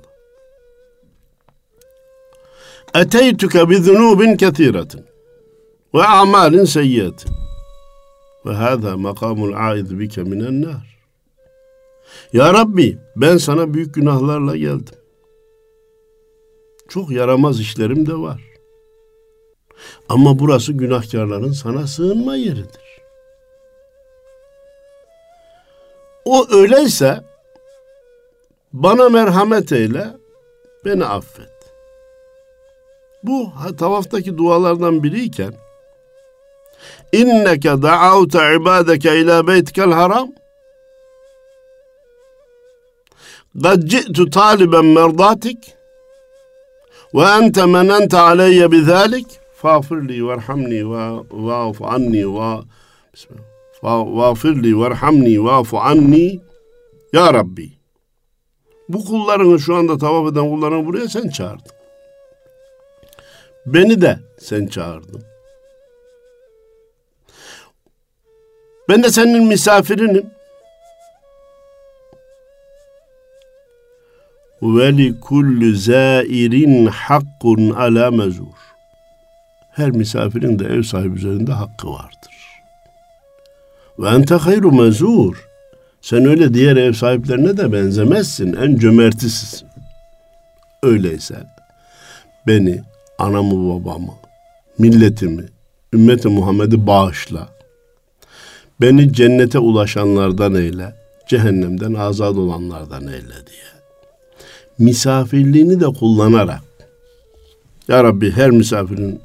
[2.94, 5.04] Eteytüke bi zunubin ketiretin
[5.94, 7.30] ve amalin seyyiyetin
[8.46, 10.98] ve hâzâ makamul âid bike minen nar.
[12.32, 14.94] Ya Rabbi ben sana büyük günahlarla geldim.
[16.88, 18.53] Çok yaramaz işlerim de var.
[20.09, 23.01] Ama burası günahkarların sana sığınma yeridir.
[26.25, 27.23] O öyleyse
[28.73, 30.07] bana merhamet eyle,
[30.85, 31.49] beni affet.
[33.23, 35.53] Bu tavaftaki dualardan biriyken
[37.11, 40.29] inneke da'avte ibadeke ila beytikel haram
[43.65, 45.61] قد جئت طالبا مرضاتك
[47.13, 49.27] وأنت مننت علي بذلك
[49.64, 52.64] Fafır li verhamni ve vafu anni ve
[53.82, 56.40] Vafir li verhamni vafu anni
[57.12, 57.72] Ya Rabbi.
[58.88, 61.72] Bu kullarını şu anda tavaf eden kullarını buraya sen çağırdın.
[63.66, 65.22] Beni de sen çağırdın.
[68.88, 70.26] Ben de senin misafirinim.
[74.62, 78.73] Ve li kullu zairin hakkun ala mezur.
[79.74, 82.34] Her misafirin de ev sahibi üzerinde hakkı vardır.
[83.98, 85.48] Ve ente hayru mezur.
[86.00, 88.52] Sen öyle diğer ev sahiplerine de benzemezsin.
[88.52, 89.68] En cömertisisin.
[90.82, 91.46] Öyleyse
[92.46, 92.82] beni,
[93.18, 94.14] anamı, babamı,
[94.78, 95.44] milletimi,
[95.92, 97.48] ümmeti Muhammed'i bağışla.
[98.80, 100.94] Beni cennete ulaşanlardan eyle,
[101.28, 103.74] cehennemden azad olanlardan eyle diye.
[104.78, 106.62] Misafirliğini de kullanarak,
[107.88, 109.20] Ya Rabbi her misafirin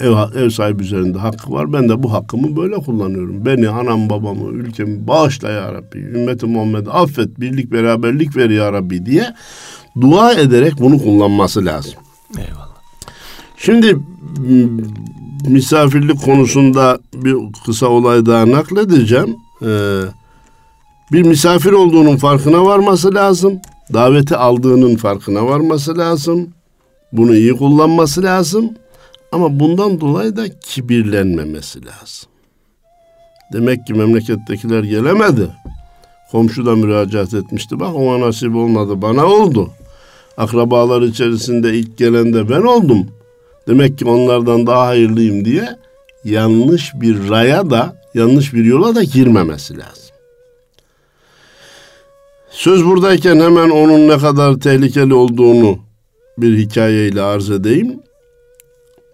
[0.00, 1.72] ev, ev sahibi üzerinde hakkı var.
[1.72, 3.46] Ben de bu hakkımı böyle kullanıyorum.
[3.46, 5.98] Beni, anam, babamı, ülkemi bağışla ya Rabbi.
[5.98, 9.34] Ümmeti Muhammed'i affet, birlik, beraberlik ver ya Rabbi diye
[10.00, 11.94] dua ederek bunu kullanması lazım.
[12.38, 12.72] Eyvallah.
[13.56, 13.96] Şimdi
[15.48, 19.36] misafirlik konusunda bir kısa olay daha nakledeceğim.
[19.62, 20.00] Ee,
[21.12, 23.60] bir misafir olduğunun farkına varması lazım.
[23.92, 26.48] Daveti aldığının farkına varması lazım.
[27.12, 28.70] Bunu iyi kullanması lazım.
[29.32, 32.28] Ama bundan dolayı da kibirlenmemesi lazım.
[33.52, 35.48] Demek ki memlekettekiler gelemedi.
[36.30, 37.80] Komşu da müracaat etmişti.
[37.80, 39.70] Bak ona nasip olmadı bana oldu.
[40.36, 43.06] Akrabalar içerisinde ilk gelen de ben oldum.
[43.68, 45.68] Demek ki onlardan daha hayırlıyım diye
[46.24, 50.14] yanlış bir raya da yanlış bir yola da girmemesi lazım.
[52.50, 55.78] Söz buradayken hemen onun ne kadar tehlikeli olduğunu
[56.38, 58.00] bir hikayeyle arz edeyim.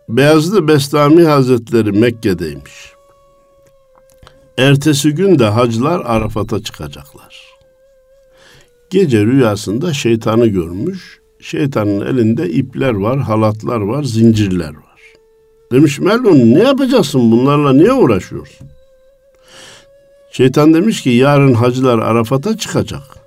[0.09, 2.93] Beyazlı Bestami Hazretleri Mekke'deymiş.
[4.59, 7.43] Ertesi gün de hacılar Arafat'a çıkacaklar.
[8.91, 11.21] Gece rüyasında şeytanı görmüş.
[11.41, 15.01] Şeytanın elinde ipler var, halatlar var, zincirler var.
[15.73, 18.69] Demiş Melun ne yapacaksın bunlarla niye uğraşıyorsun?
[20.31, 23.18] Şeytan demiş ki yarın hacılar Arafat'a çıkacak.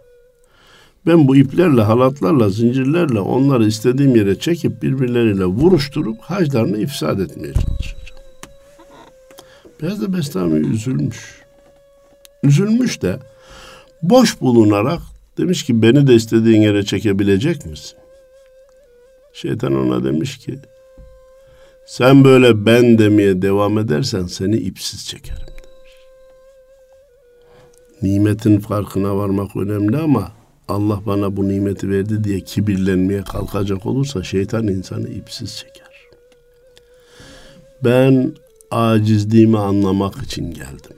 [1.05, 8.21] Ben bu iplerle, halatlarla, zincirlerle onları istediğim yere çekip birbirleriyle vuruşturup haclarını ifsad etmeye çalışacağım.
[9.81, 11.41] Beyaz da Bestami üzülmüş.
[12.43, 13.19] Üzülmüş de
[14.03, 15.01] boş bulunarak
[15.37, 17.97] demiş ki beni de istediğin yere çekebilecek misin?
[19.33, 20.59] Şeytan ona demiş ki
[21.85, 25.93] sen böyle ben demeye devam edersen seni ipsiz çekerim demiş.
[28.01, 30.40] Nimetin farkına varmak önemli ama
[30.71, 35.91] Allah bana bu nimeti verdi diye kibirlenmeye kalkacak olursa şeytan insanı ipsiz çeker.
[37.84, 38.34] Ben
[38.71, 40.97] acizliğimi anlamak için geldim.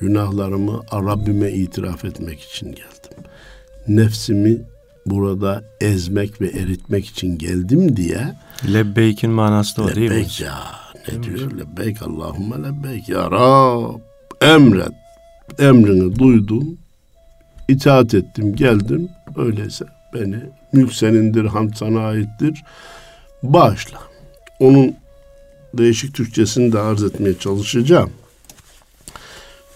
[0.00, 3.24] Günahlarımı Rabbime itiraf etmek için geldim.
[3.88, 4.62] Nefsimi
[5.06, 8.36] burada ezmek ve eritmek için geldim diye
[8.72, 10.16] Lebbeykin manası da o değil mi?
[10.16, 10.58] Lebbeyk ya.
[11.08, 11.50] Ne diyor?
[11.58, 14.00] Lebbeyk Allahümme lebbeyk ya Rab.
[14.40, 14.92] Emret.
[15.58, 16.78] Emrini duydum.
[17.68, 18.56] İtaat ettim.
[18.56, 19.08] Geldim.
[19.36, 20.36] Öyleyse beni
[20.72, 22.64] mülk senindir, hamd sana aittir.
[23.42, 23.98] Bağışla.
[24.60, 24.94] Onun
[25.74, 28.10] değişik Türkçesini de arz etmeye çalışacağım.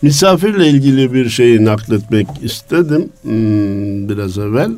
[0.03, 4.71] Misafirle ilgili bir şeyi nakletmek istedim hmm, biraz evvel.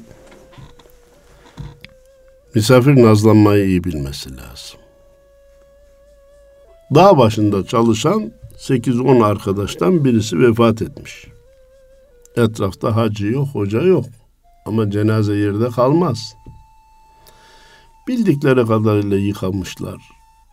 [2.55, 4.81] Misafir nazlanmayı iyi bilmesi lazım.
[6.95, 11.34] Dağ başında çalışan 8-10 arkadaştan birisi vefat etmiş.
[12.37, 14.05] Etrafta hacı yok, hoca yok.
[14.67, 16.35] Ama cenaze yerde kalmaz.
[18.09, 20.03] Bildikleri kadarıyla yıkamışlar.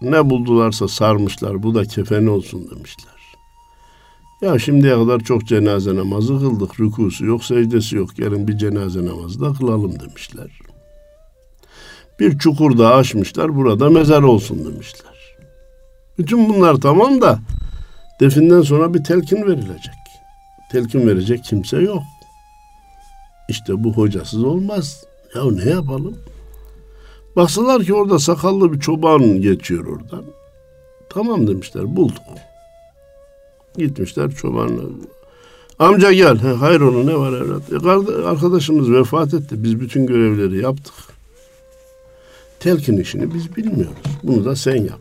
[0.01, 1.63] Ne buldularsa sarmışlar.
[1.63, 3.11] Bu da kefen olsun demişler.
[4.41, 6.79] Ya şimdiye kadar çok cenaze namazı kıldık.
[6.79, 8.15] Rükusu yok, secdesi yok.
[8.15, 10.59] Gelin bir cenaze namazı da kılalım demişler.
[12.19, 13.55] Bir çukur da açmışlar.
[13.55, 15.11] Burada mezar olsun demişler.
[16.17, 17.39] Bütün bunlar tamam da
[18.19, 20.00] definden sonra bir telkin verilecek.
[20.71, 22.03] Telkin verecek kimse yok.
[23.49, 25.03] İşte bu hocasız olmaz.
[25.35, 26.17] Ya ne yapalım?
[27.35, 30.23] Baksalar ki orada sakallı bir çoban geçiyor oradan.
[31.09, 32.23] Tamam demişler bulduk.
[33.77, 34.81] Gitmişler çobanla.
[35.79, 36.37] Amca gel.
[36.37, 37.61] He, hayır onu ne var evlat?
[37.73, 39.63] E, arkadaşımız vefat etti.
[39.63, 40.93] Biz bütün görevleri yaptık.
[42.59, 43.97] Telkin işini biz bilmiyoruz.
[44.23, 44.99] Bunu da sen yap.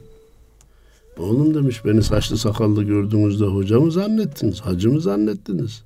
[1.20, 5.82] Oğlum demiş beni saçlı sakallı gördüğünüzde hocamı zannettiniz, hacımı zannettiniz.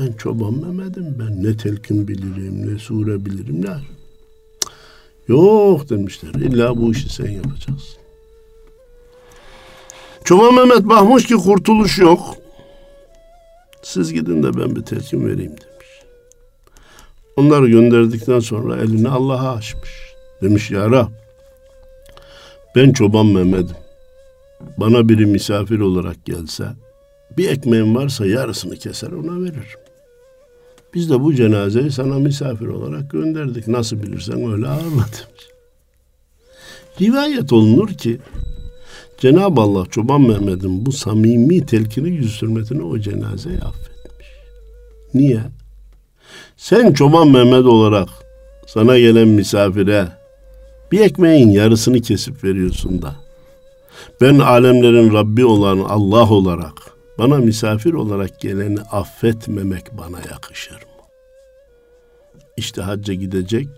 [0.00, 1.16] Ben çoban Mehmet'im.
[1.18, 3.76] Ben ne telkin bilirim, ne sure bilirim, ne.
[5.28, 6.34] Yok demişler.
[6.34, 7.98] İlla bu işi sen yapacaksın.
[10.24, 12.20] Çoban Mehmet bakmış ki kurtuluş yok.
[13.82, 15.88] Siz gidin de ben bir telkin vereyim demiş.
[17.36, 19.90] Onları gönderdikten sonra elini Allah'a açmış.
[20.42, 21.08] Demiş ya Rab,
[22.76, 23.87] ben çoban Mehmet'im.
[24.76, 26.64] Bana biri misafir olarak gelse,
[27.36, 29.80] bir ekmeğim varsa yarısını keser ona veririm.
[30.94, 33.68] Biz de bu cenazeyi sana misafir olarak gönderdik.
[33.68, 35.48] Nasıl bilirsen öyle ağırla demiş.
[37.00, 38.18] Rivayet olunur ki
[39.18, 44.26] Cenab-ı Allah Çoban Mehmet'in bu samimi telkini yüz hürmetine o cenazeyi affetmiş.
[45.14, 45.40] Niye?
[46.56, 48.08] Sen Çoban Mehmet olarak
[48.66, 50.08] sana gelen misafire
[50.92, 53.27] bir ekmeğin yarısını kesip veriyorsun da
[54.20, 56.72] ben alemlerin Rabbi olan Allah olarak
[57.18, 61.04] bana misafir olarak geleni affetmemek bana yakışır mı?
[62.56, 63.68] İşte hacca gidecek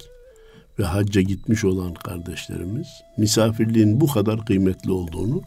[0.78, 5.42] ve hacca gitmiş olan kardeşlerimiz misafirliğin bu kadar kıymetli olduğunu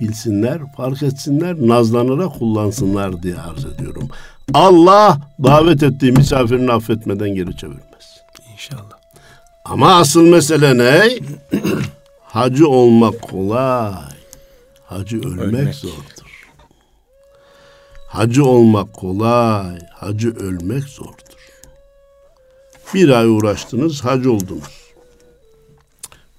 [0.00, 4.08] bilsinler, fark etsinler, nazlanarak kullansınlar diye arz ediyorum.
[4.54, 8.20] Allah davet ettiği misafirini affetmeden geri çevirmez.
[8.52, 8.98] İnşallah.
[9.64, 11.08] Ama asıl mesele ne?
[12.34, 13.92] Hacı olmak kolay.
[14.84, 16.48] Hacı ölmek, ölmek zordur.
[18.08, 19.78] Hacı olmak kolay.
[19.92, 21.34] Hacı ölmek zordur.
[22.94, 24.92] Bir ay uğraştınız, hacı oldunuz.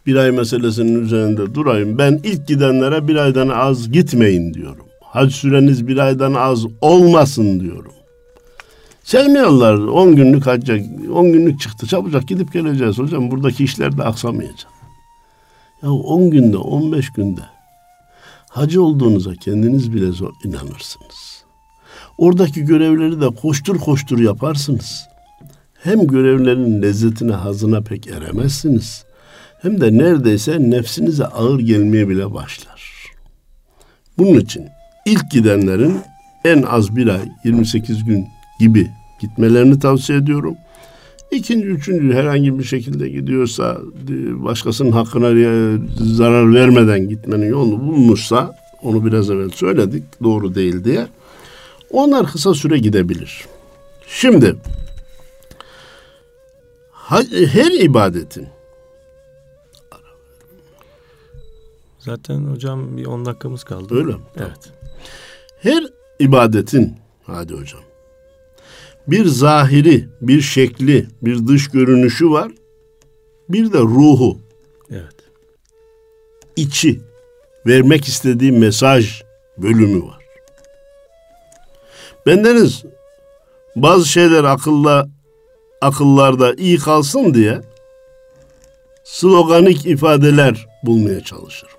[0.06, 1.98] Bir ay meselesinin üzerinde durayım.
[1.98, 4.86] Ben ilk gidenlere bir aydan az gitmeyin diyorum.
[5.02, 7.94] Hac süreniz bir aydan az olmasın diyorum.
[9.04, 9.76] Sevmiyorlar.
[9.76, 10.80] 10 günlük hacca,
[11.14, 11.88] 10 günlük çıktı.
[11.88, 13.32] Çabucak gidip geleceğiz hocam.
[13.32, 14.75] Buradaki işler de aksamayacak.
[15.86, 17.42] Ya 10 günde, 15 günde
[18.50, 21.44] hacı olduğunuza kendiniz bile zor inanırsınız.
[22.18, 25.08] Oradaki görevleri de koştur koştur yaparsınız.
[25.74, 29.06] Hem görevlerin lezzetine, hazına pek eremezsiniz.
[29.62, 33.12] hem de neredeyse nefsinize ağır gelmeye bile başlar.
[34.18, 34.68] Bunun için
[35.06, 36.00] ilk gidenlerin
[36.46, 38.28] en az bir ay 28 gün
[38.60, 40.58] gibi gitmelerini tavsiye ediyorum.
[41.32, 43.82] İkinci, üçüncü herhangi bir şekilde gidiyorsa
[44.34, 45.28] başkasının hakkına
[46.16, 51.08] zarar vermeden gitmenin yolunu bulmuşsa onu biraz evvel söyledik doğru değil diye.
[51.92, 53.46] Onlar kısa süre gidebilir.
[54.08, 54.56] Şimdi
[57.52, 58.48] her ibadetin
[62.06, 63.96] Zaten hocam bir 10 dakikamız kaldı.
[63.96, 64.22] Öyle mi?
[64.38, 64.72] Evet.
[65.62, 65.84] Her
[66.20, 67.82] ibadetin hadi hocam
[69.08, 72.52] bir zahiri, bir şekli, bir dış görünüşü var.
[73.50, 74.38] Bir de ruhu.
[74.92, 75.16] Evet.
[76.56, 77.02] içi,
[77.66, 79.22] vermek istediği mesaj
[79.58, 80.26] bölümü var.
[82.26, 82.84] Bendeniz
[83.76, 85.10] bazı şeyler akılla
[85.82, 87.62] akıllarda iyi kalsın diye
[89.04, 91.76] sloganik ifadeler bulmaya çalışırım.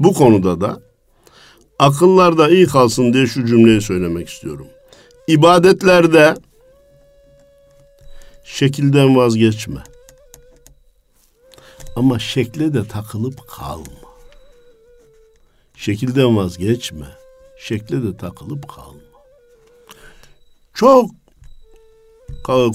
[0.00, 0.80] Bu konuda da
[1.78, 4.66] akıllarda iyi kalsın diye şu cümleyi söylemek istiyorum.
[5.30, 6.34] İbadetlerde
[8.44, 9.82] şekilden vazgeçme.
[11.96, 14.10] Ama şekle de takılıp kalma.
[15.76, 17.06] Şekilden vazgeçme.
[17.58, 19.00] Şekle de takılıp kalma.
[20.74, 21.10] Çok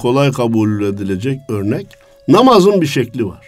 [0.02, 1.88] kolay kabul edilecek örnek
[2.28, 3.48] namazın bir şekli var.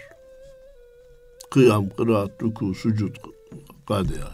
[1.50, 3.16] Kıyam, kıraat, ruku, sucud,
[3.88, 4.28] kadiya.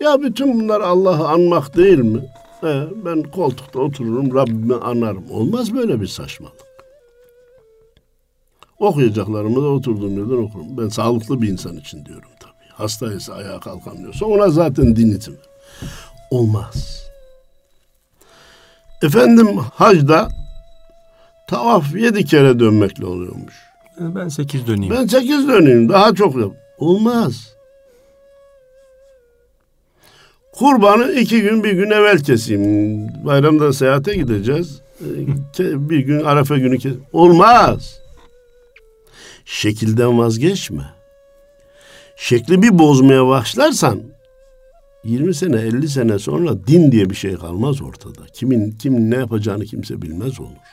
[0.00, 2.20] Ya bütün bunlar Allah'ı anmak değil mi?
[2.64, 5.24] He, ben koltukta otururum, Rabbimi anarım.
[5.30, 6.64] Olmaz böyle bir saçmalık.
[8.78, 10.66] Okuyacaklarımı da oturduğum yerden okurum.
[10.78, 12.70] Ben sağlıklı bir insan için diyorum tabii.
[12.72, 15.22] Hastaysa ayağa kalkamıyorsa ona zaten din.
[16.30, 17.04] Olmaz.
[19.02, 20.28] Efendim hacda
[21.48, 23.54] tavaf yedi kere dönmekle oluyormuş.
[24.00, 24.94] Ben sekiz döneyim.
[24.94, 26.52] Ben sekiz döneyim daha çok yap.
[26.78, 27.53] Olmaz.
[30.58, 33.06] Kurbanı iki gün bir gün evvel keseyim.
[33.24, 34.80] Bayramda seyahate gideceğiz.
[35.58, 36.94] Ee, bir gün Arafa günü kes.
[37.12, 38.00] Olmaz.
[39.44, 40.82] Şekilden vazgeçme.
[42.16, 44.00] Şekli bir bozmaya başlarsan
[45.04, 48.20] 20 sene 50 sene sonra din diye bir şey kalmaz ortada.
[48.32, 50.63] Kimin kimin ne yapacağını kimse bilmez olur.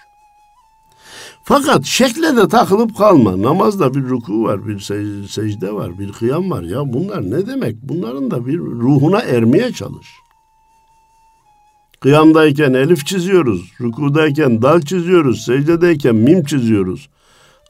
[1.53, 3.41] Fakat şekle de takılıp kalma.
[3.41, 4.79] Namazda bir ruku var, bir
[5.27, 6.63] secde var, bir kıyam var.
[6.63, 7.75] Ya bunlar ne demek?
[7.81, 10.07] Bunların da bir ruhuna ermeye çalış.
[11.99, 17.09] Kıyamdayken elif çiziyoruz, rukudayken dal çiziyoruz, secdedeyken mim çiziyoruz.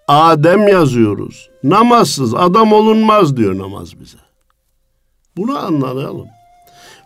[0.07, 1.49] Adem yazıyoruz.
[1.63, 4.17] Namazsız adam olunmaz diyor namaz bize.
[5.37, 6.27] Bunu anlayalım.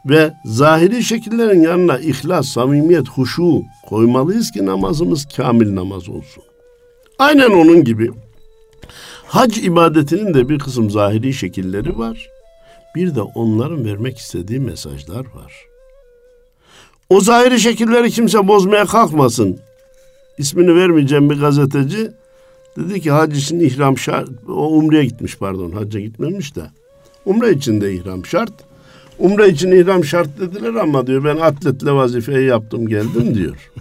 [0.06, 6.44] Ve zahiri şekillerin yanına ihlas, samimiyet, huşu koymalıyız ki namazımız kamil namaz olsun.
[7.20, 8.12] Aynen onun gibi
[9.26, 12.30] hac ibadetinin de bir kısım zahiri şekilleri var.
[12.96, 15.66] Bir de onların vermek istediği mesajlar var.
[17.10, 19.60] O zahiri şekilleri kimse bozmaya kalkmasın.
[20.38, 22.12] İsmini vermeyeceğim bir gazeteci
[22.78, 24.30] dedi ki hac için ihram şart.
[24.48, 26.62] O umreye gitmiş pardon hacca gitmemiş de.
[27.26, 28.54] Umre için de ihram şart.
[29.20, 33.72] Umre için ihram şart dediler ama diyor ben atletle vazifeyi yaptım geldim diyor.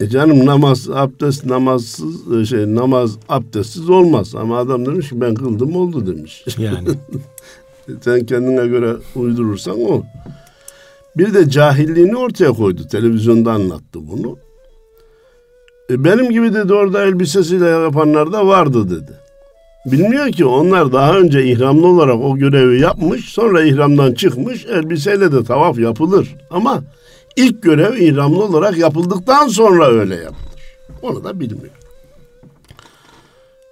[0.00, 5.34] E canım namaz abdest namazsız e, şey namaz abdestsiz olmaz ama adam demiş ki ben
[5.34, 6.44] kıldım oldu demiş.
[6.58, 6.88] Yani.
[8.00, 10.02] Sen kendine göre uydurursan o.
[11.16, 12.88] Bir de cahilliğini ortaya koydu.
[12.88, 14.36] Televizyonda anlattı bunu.
[15.90, 19.12] E benim gibi dedi orada elbisesiyle yapanlar da vardı dedi.
[19.86, 25.44] Bilmiyor ki onlar daha önce ihramlı olarak o görevi yapmış, sonra ihramdan çıkmış, elbiseyle de
[25.44, 26.36] tavaf yapılır.
[26.50, 26.82] Ama
[27.38, 30.48] ilk görev ihramlı olarak yapıldıktan sonra öyle yapılır.
[31.02, 31.74] Onu da bilmiyor.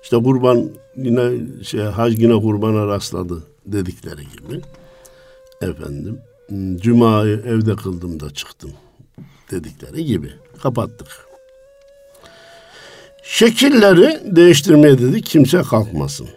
[0.03, 1.31] İşte kurban yine
[1.65, 4.61] şey hac yine kurbana rastladı dedikleri gibi.
[5.63, 6.19] Efendim
[6.77, 8.71] cumayı evde kıldım da çıktım
[9.51, 11.09] dedikleri gibi kapattık.
[13.23, 16.29] Şekilleri değiştirmeye dedik kimse kalkmasın.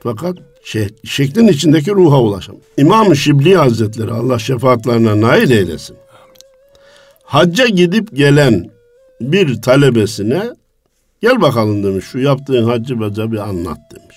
[0.00, 2.60] Fakat şey, şeklin içindeki ruha ulaşalım.
[2.76, 5.96] İmam Şibli Hazretleri Allah şefaatlerine nail eylesin
[7.32, 8.70] hacca gidip gelen
[9.20, 10.42] bir talebesine
[11.20, 14.16] gel bakalım demiş şu yaptığın haccı baca bir anlat demiş.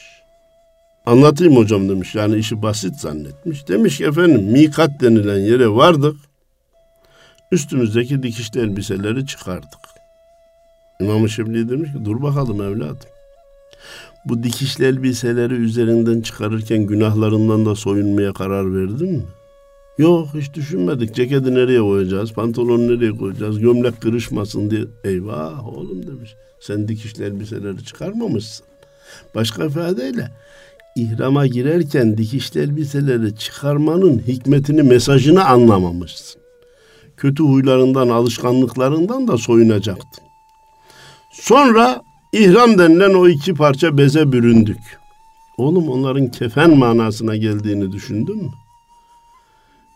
[1.06, 3.68] Anlatayım hocam demiş yani işi basit zannetmiş.
[3.68, 6.16] Demiş ki efendim mikat denilen yere vardık.
[7.52, 9.80] Üstümüzdeki dikişli elbiseleri çıkardık.
[11.00, 13.10] İmam-ı Şebli demiş ki dur bakalım evladım.
[14.26, 19.24] Bu dikişli elbiseleri üzerinden çıkarırken günahlarından da soyunmaya karar verdin mi?
[19.98, 21.16] Yok hiç düşünmedik.
[21.16, 22.34] Ceketi nereye koyacağız?
[22.34, 23.60] Pantolonu nereye koyacağız?
[23.60, 24.86] Gömlek kırışmasın diye.
[25.04, 26.36] Eyvah oğlum demiş.
[26.60, 28.66] Sen dikişli elbiseleri çıkarmamışsın.
[29.36, 30.32] Başka ifadeyle
[30.96, 36.42] ihrama girerken dikişli elbiseleri çıkarmanın hikmetini, mesajını anlamamışsın.
[37.18, 40.24] Kötü huylarından, alışkanlıklarından da soyunacaktın.
[41.32, 42.02] Sonra
[42.34, 44.80] ihram denilen o iki parça beze büründük.
[45.58, 48.50] Oğlum onların kefen manasına geldiğini düşündün mü?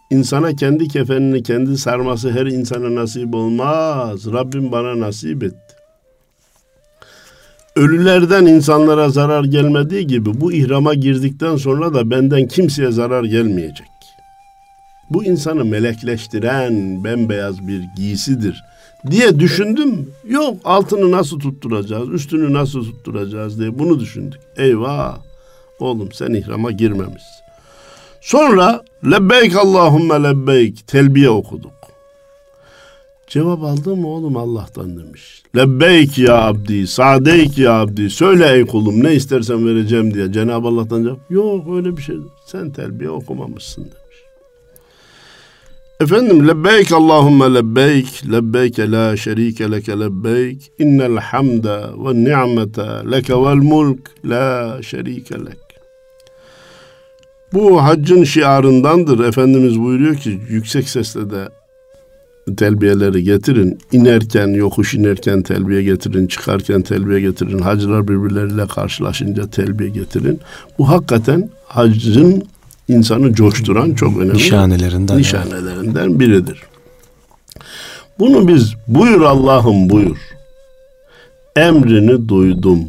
[0.09, 4.25] İnsana kendi kefenini kendi sarması her insana nasip olmaz.
[4.33, 5.75] Rabbim bana nasip etti.
[7.75, 13.87] Ölülerden insanlara zarar gelmediği gibi bu ihrama girdikten sonra da benden kimseye zarar gelmeyecek.
[15.09, 18.63] Bu insanı melekleştiren bembeyaz bir giysidir
[19.11, 20.11] diye düşündüm.
[20.27, 24.39] Yok altını nasıl tutturacağız, üstünü nasıl tutturacağız diye bunu düşündük.
[24.57, 25.17] Eyvah
[25.79, 27.48] oğlum sen ihrama girmemişsin.
[28.21, 31.71] Sonra lebbeyk Allahümme lebbeyk telbiye okuduk.
[33.27, 35.43] Cevap aldın mı oğlum Allah'tan demiş.
[35.55, 38.09] Lebbeyk ya abdi, sadeyk ya abdi.
[38.09, 40.31] Söyle ey kulum ne istersen vereceğim diye.
[40.31, 41.19] Cenab-ı Allah'tan cevap.
[41.29, 42.15] Yok öyle bir şey.
[42.45, 43.99] Sen telbiye okumamışsın demiş.
[45.99, 53.55] Efendim lebbeyk Allahümme lebbeyk, lebbeyke la şerike leke lebbeyk, innel hamde ve ni'mete leke vel
[53.55, 55.68] mulk la şerike lek.
[57.53, 59.19] Bu haccın şiarındandır.
[59.27, 61.49] Efendimiz buyuruyor ki yüksek sesle de
[62.57, 63.79] telbiyeleri getirin.
[63.91, 67.59] İnerken, yokuş inerken telbiye getirin, çıkarken telbiye getirin.
[67.59, 70.39] Hacılar birbirleriyle karşılaşınca telbiye getirin.
[70.79, 72.43] Bu hakikaten haccın
[72.87, 76.63] insanı coşturan çok önemli nişanelerinden, nişanelerinden biridir.
[78.19, 80.17] Bunu biz buyur Allah'ım buyur.
[81.55, 82.79] Emrini duydum,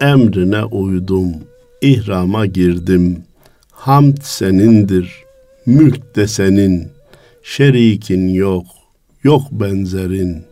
[0.00, 1.28] emrine uydum,
[1.80, 3.25] ihrama girdim.
[3.86, 5.24] Hamd senindir,
[5.66, 6.88] mülk de senin,
[7.42, 8.66] şerikin yok,
[9.22, 10.44] yok benzerin.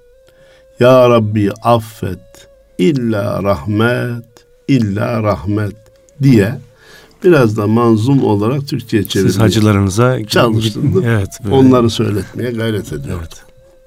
[0.81, 4.25] Ya Rabbi affet, illa rahmet,
[4.69, 5.77] illa rahmet
[6.23, 6.59] diye
[7.25, 9.33] biraz da manzum olarak Türkçe çevirdim.
[9.33, 11.05] Siz hacılarınıza çalıştınız.
[11.05, 11.55] evet, böyle.
[11.55, 13.19] Onları söyletmeye gayret ediyor.
[13.21, 13.43] Evet.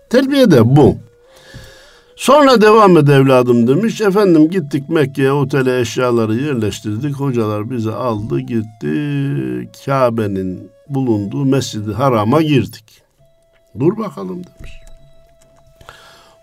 [0.09, 0.97] Terbiye de bu.
[2.17, 4.01] Sonra devam et evladım demiş.
[4.01, 7.15] Efendim gittik Mekke'ye otele eşyaları yerleştirdik.
[7.15, 8.89] Hocalar bizi aldı gitti.
[9.85, 13.01] Kabe'nin bulunduğu Mescid-i Haram'a girdik.
[13.79, 14.71] Dur bakalım demiş.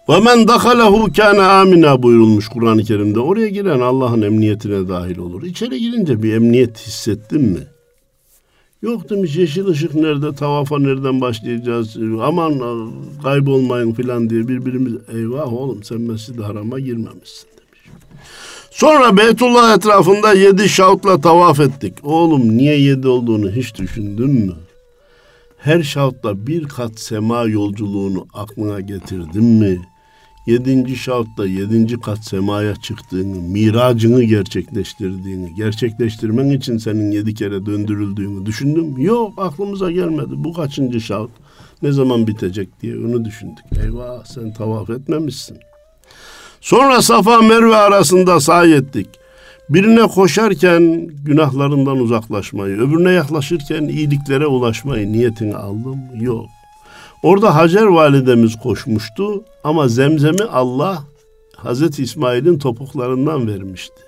[0.09, 3.20] Ve men dakalehu kana amina buyurulmuş Kur'an-ı Kerim'de.
[3.20, 5.43] Oraya giren Allah'ın emniyetine dahil olur.
[5.43, 7.61] İçeri girince bir emniyet hissettin mi?
[8.85, 12.61] Yok demiş yeşil ışık nerede, tavafa nereden başlayacağız, aman
[13.22, 17.91] kaybolmayın filan diye birbirimiz eyvah oğlum sen Mescid-i Haram'a girmemişsin demiş.
[18.70, 21.95] Sonra Beytullah etrafında yedi şavtla tavaf ettik.
[22.03, 24.55] Oğlum niye yedi olduğunu hiç düşündün mü?
[25.59, 29.78] Her şavtla bir kat sema yolculuğunu aklına getirdin mi?
[30.47, 38.99] Yedinci şahıtta yedinci kat semaya çıktığını, miracını gerçekleştirdiğini, gerçekleştirmen için senin yedi kere döndürüldüğünü düşündüm.
[38.99, 40.30] Yok aklımıza gelmedi.
[40.30, 41.30] Bu kaçıncı şahıt?
[41.82, 43.64] Ne zaman bitecek diye onu düşündük.
[43.84, 45.59] Eyvah sen tavaf etmemişsin.
[46.61, 49.07] Sonra Safa Merve arasında sahi ettik.
[49.68, 55.99] Birine koşarken günahlarından uzaklaşmayı, öbürüne yaklaşırken iyiliklere ulaşmayı niyetini aldım.
[56.20, 56.47] Yok.
[57.25, 61.05] Orada Hacer validemiz koşmuştu ama zemzemi Allah
[61.57, 64.03] Hazreti İsmail'in topuklarından vermişti.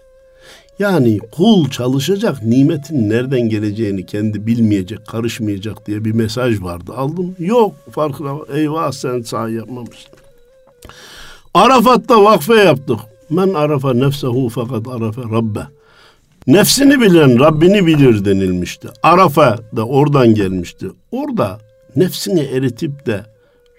[0.79, 6.93] Yani kul çalışacak, nimetin nereden geleceğini kendi bilmeyecek, karışmayacak diye bir mesaj vardı.
[6.97, 7.37] Aldım.
[7.39, 10.11] Yok farkına eyvah sen sağ yapmamışsın.
[11.55, 12.99] Arafat'ta vakfe yaptık.
[13.31, 15.61] Men arafa nefsehu fakat arafa rabbe.
[16.47, 18.89] Nefsini bilen Rabbini bilir denilmişti.
[19.03, 20.87] Arafa da oradan gelmişti.
[21.11, 21.66] Orada
[21.97, 23.25] nefsini eritip de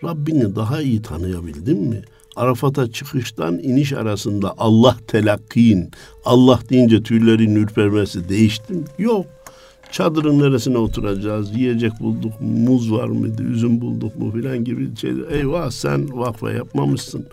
[0.04, 2.02] Rabbini daha iyi tanıyabildin mi?
[2.36, 5.92] Arafat'a çıkıştan iniş arasında Allah telakkin,
[6.26, 8.84] Allah deyince tüylerin ürpermesi değişti mi?
[8.98, 9.26] Yok.
[9.92, 11.56] Çadırın neresine oturacağız?
[11.56, 13.44] Yiyecek bulduk Muz var mıydı?
[13.44, 14.32] Üzüm bulduk mu?
[14.32, 15.32] Filan gibi şeyler.
[15.32, 17.26] Eyvah sen vakfa yapmamışsın.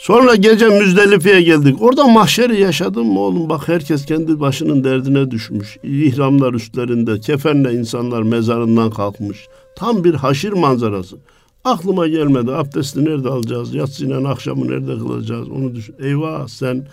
[0.00, 1.82] Sonra gece Müzdelife'ye geldik.
[1.82, 3.48] Orada mahşeri yaşadım mı oğlum?
[3.48, 5.76] Bak herkes kendi başının derdine düşmüş.
[5.82, 7.20] İhramlar üstlerinde.
[7.20, 9.46] Kefenle insanlar mezarından kalkmış.
[9.76, 11.16] Tam bir haşir manzarası.
[11.64, 12.52] Aklıma gelmedi.
[12.52, 13.74] Abdesti nerede alacağız?
[13.74, 15.48] Yatsıyla akşamı nerede kılacağız?
[15.48, 15.94] Onu düşün.
[15.98, 16.86] Eyvah sen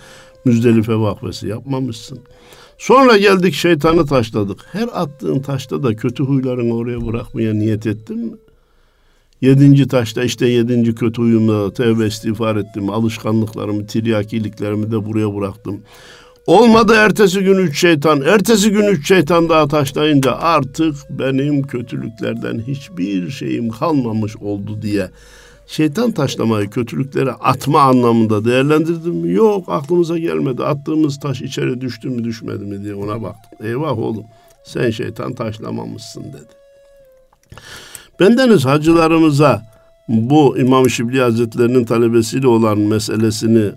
[0.45, 2.19] Müzdelife vakfesi yapmamışsın.
[2.77, 4.65] Sonra geldik şeytanı taşladık.
[4.71, 8.37] Her attığın taşta da kötü huylarını oraya bırakmaya niyet ettin mi?
[9.41, 12.89] Yedinci taşta işte yedinci kötü huyumla tevbe istiğfar ettim.
[12.89, 15.81] Alışkanlıklarımı, tiryakiliklerimi de buraya bıraktım.
[16.47, 23.29] Olmadı ertesi gün üç şeytan, ertesi gün üç şeytan daha taşlayınca artık benim kötülüklerden hiçbir
[23.29, 25.09] şeyim kalmamış oldu diye
[25.67, 29.35] şeytan taşlamayı kötülüklere atma anlamında değerlendirdim?
[29.35, 30.63] Yok aklımıza gelmedi.
[30.63, 33.67] Attığımız taş içeri düştü mü düşmedi mi diye ona baktım.
[33.67, 34.25] Eyvah oğlum
[34.63, 36.57] sen şeytan taşlamamışsın dedi.
[38.19, 39.61] Bendeniz hacılarımıza
[40.07, 43.71] bu İmam Şibli Hazretlerinin talebesiyle olan meselesini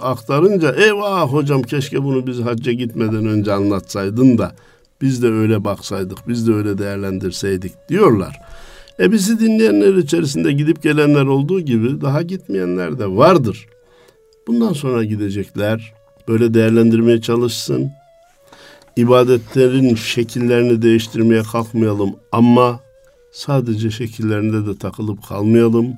[0.00, 4.52] aktarınca eyvah hocam keşke bunu biz hacca gitmeden önce anlatsaydın da
[5.00, 8.40] biz de öyle baksaydık, biz de öyle değerlendirseydik diyorlar.
[9.00, 13.66] E bizi dinleyenler içerisinde gidip gelenler olduğu gibi daha gitmeyenler de vardır.
[14.46, 15.92] Bundan sonra gidecekler.
[16.28, 17.90] Böyle değerlendirmeye çalışsın.
[18.96, 22.80] İbadetlerin şekillerini değiştirmeye kalkmayalım ama
[23.32, 25.94] sadece şekillerinde de takılıp kalmayalım.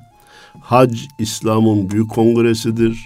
[0.61, 2.99] Hac İslam'ın büyük kongresidir.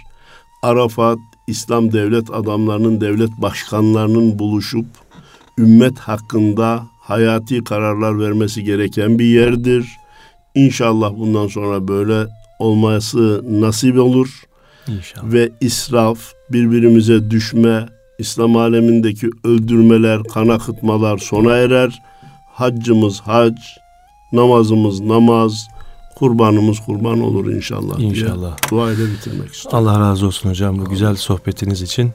[0.63, 1.17] Arafat
[1.47, 4.85] İslam devlet adamlarının, devlet başkanlarının buluşup
[5.57, 9.87] ümmet hakkında hayati kararlar vermesi gereken bir yerdir.
[10.55, 12.27] İnşallah bundan sonra böyle
[12.59, 14.43] olması nasip olur.
[14.87, 15.33] İnşallah.
[15.33, 17.85] Ve israf, birbirimize düşme,
[18.19, 22.01] İslam alemindeki öldürmeler, kan akıtmalar sona erer.
[22.53, 23.55] Haccımız hac,
[24.31, 25.67] namazımız namaz,
[26.15, 27.99] kurbanımız kurban olur inşallah.
[27.99, 28.57] İnşallah.
[28.57, 29.87] Diye dua ile bitirmek istiyorum.
[29.87, 32.11] Allah razı olsun hocam bu güzel sohbetiniz için.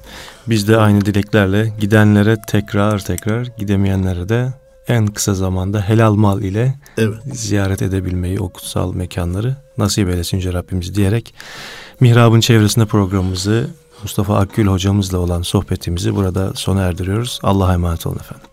[0.47, 4.53] Biz de aynı dileklerle gidenlere tekrar tekrar gidemeyenlere de
[4.89, 7.19] en kısa zamanda helal mal ile evet.
[7.33, 11.35] ziyaret edebilmeyi o kutsal mekanları nasip eylesin Yüce Rabbimiz diyerek
[12.01, 13.71] Mihrab'ın çevresinde programımızı
[14.03, 17.41] Mustafa Akgül hocamızla olan sohbetimizi burada sona erdiriyoruz.
[17.43, 18.52] Allah'a emanet olun efendim.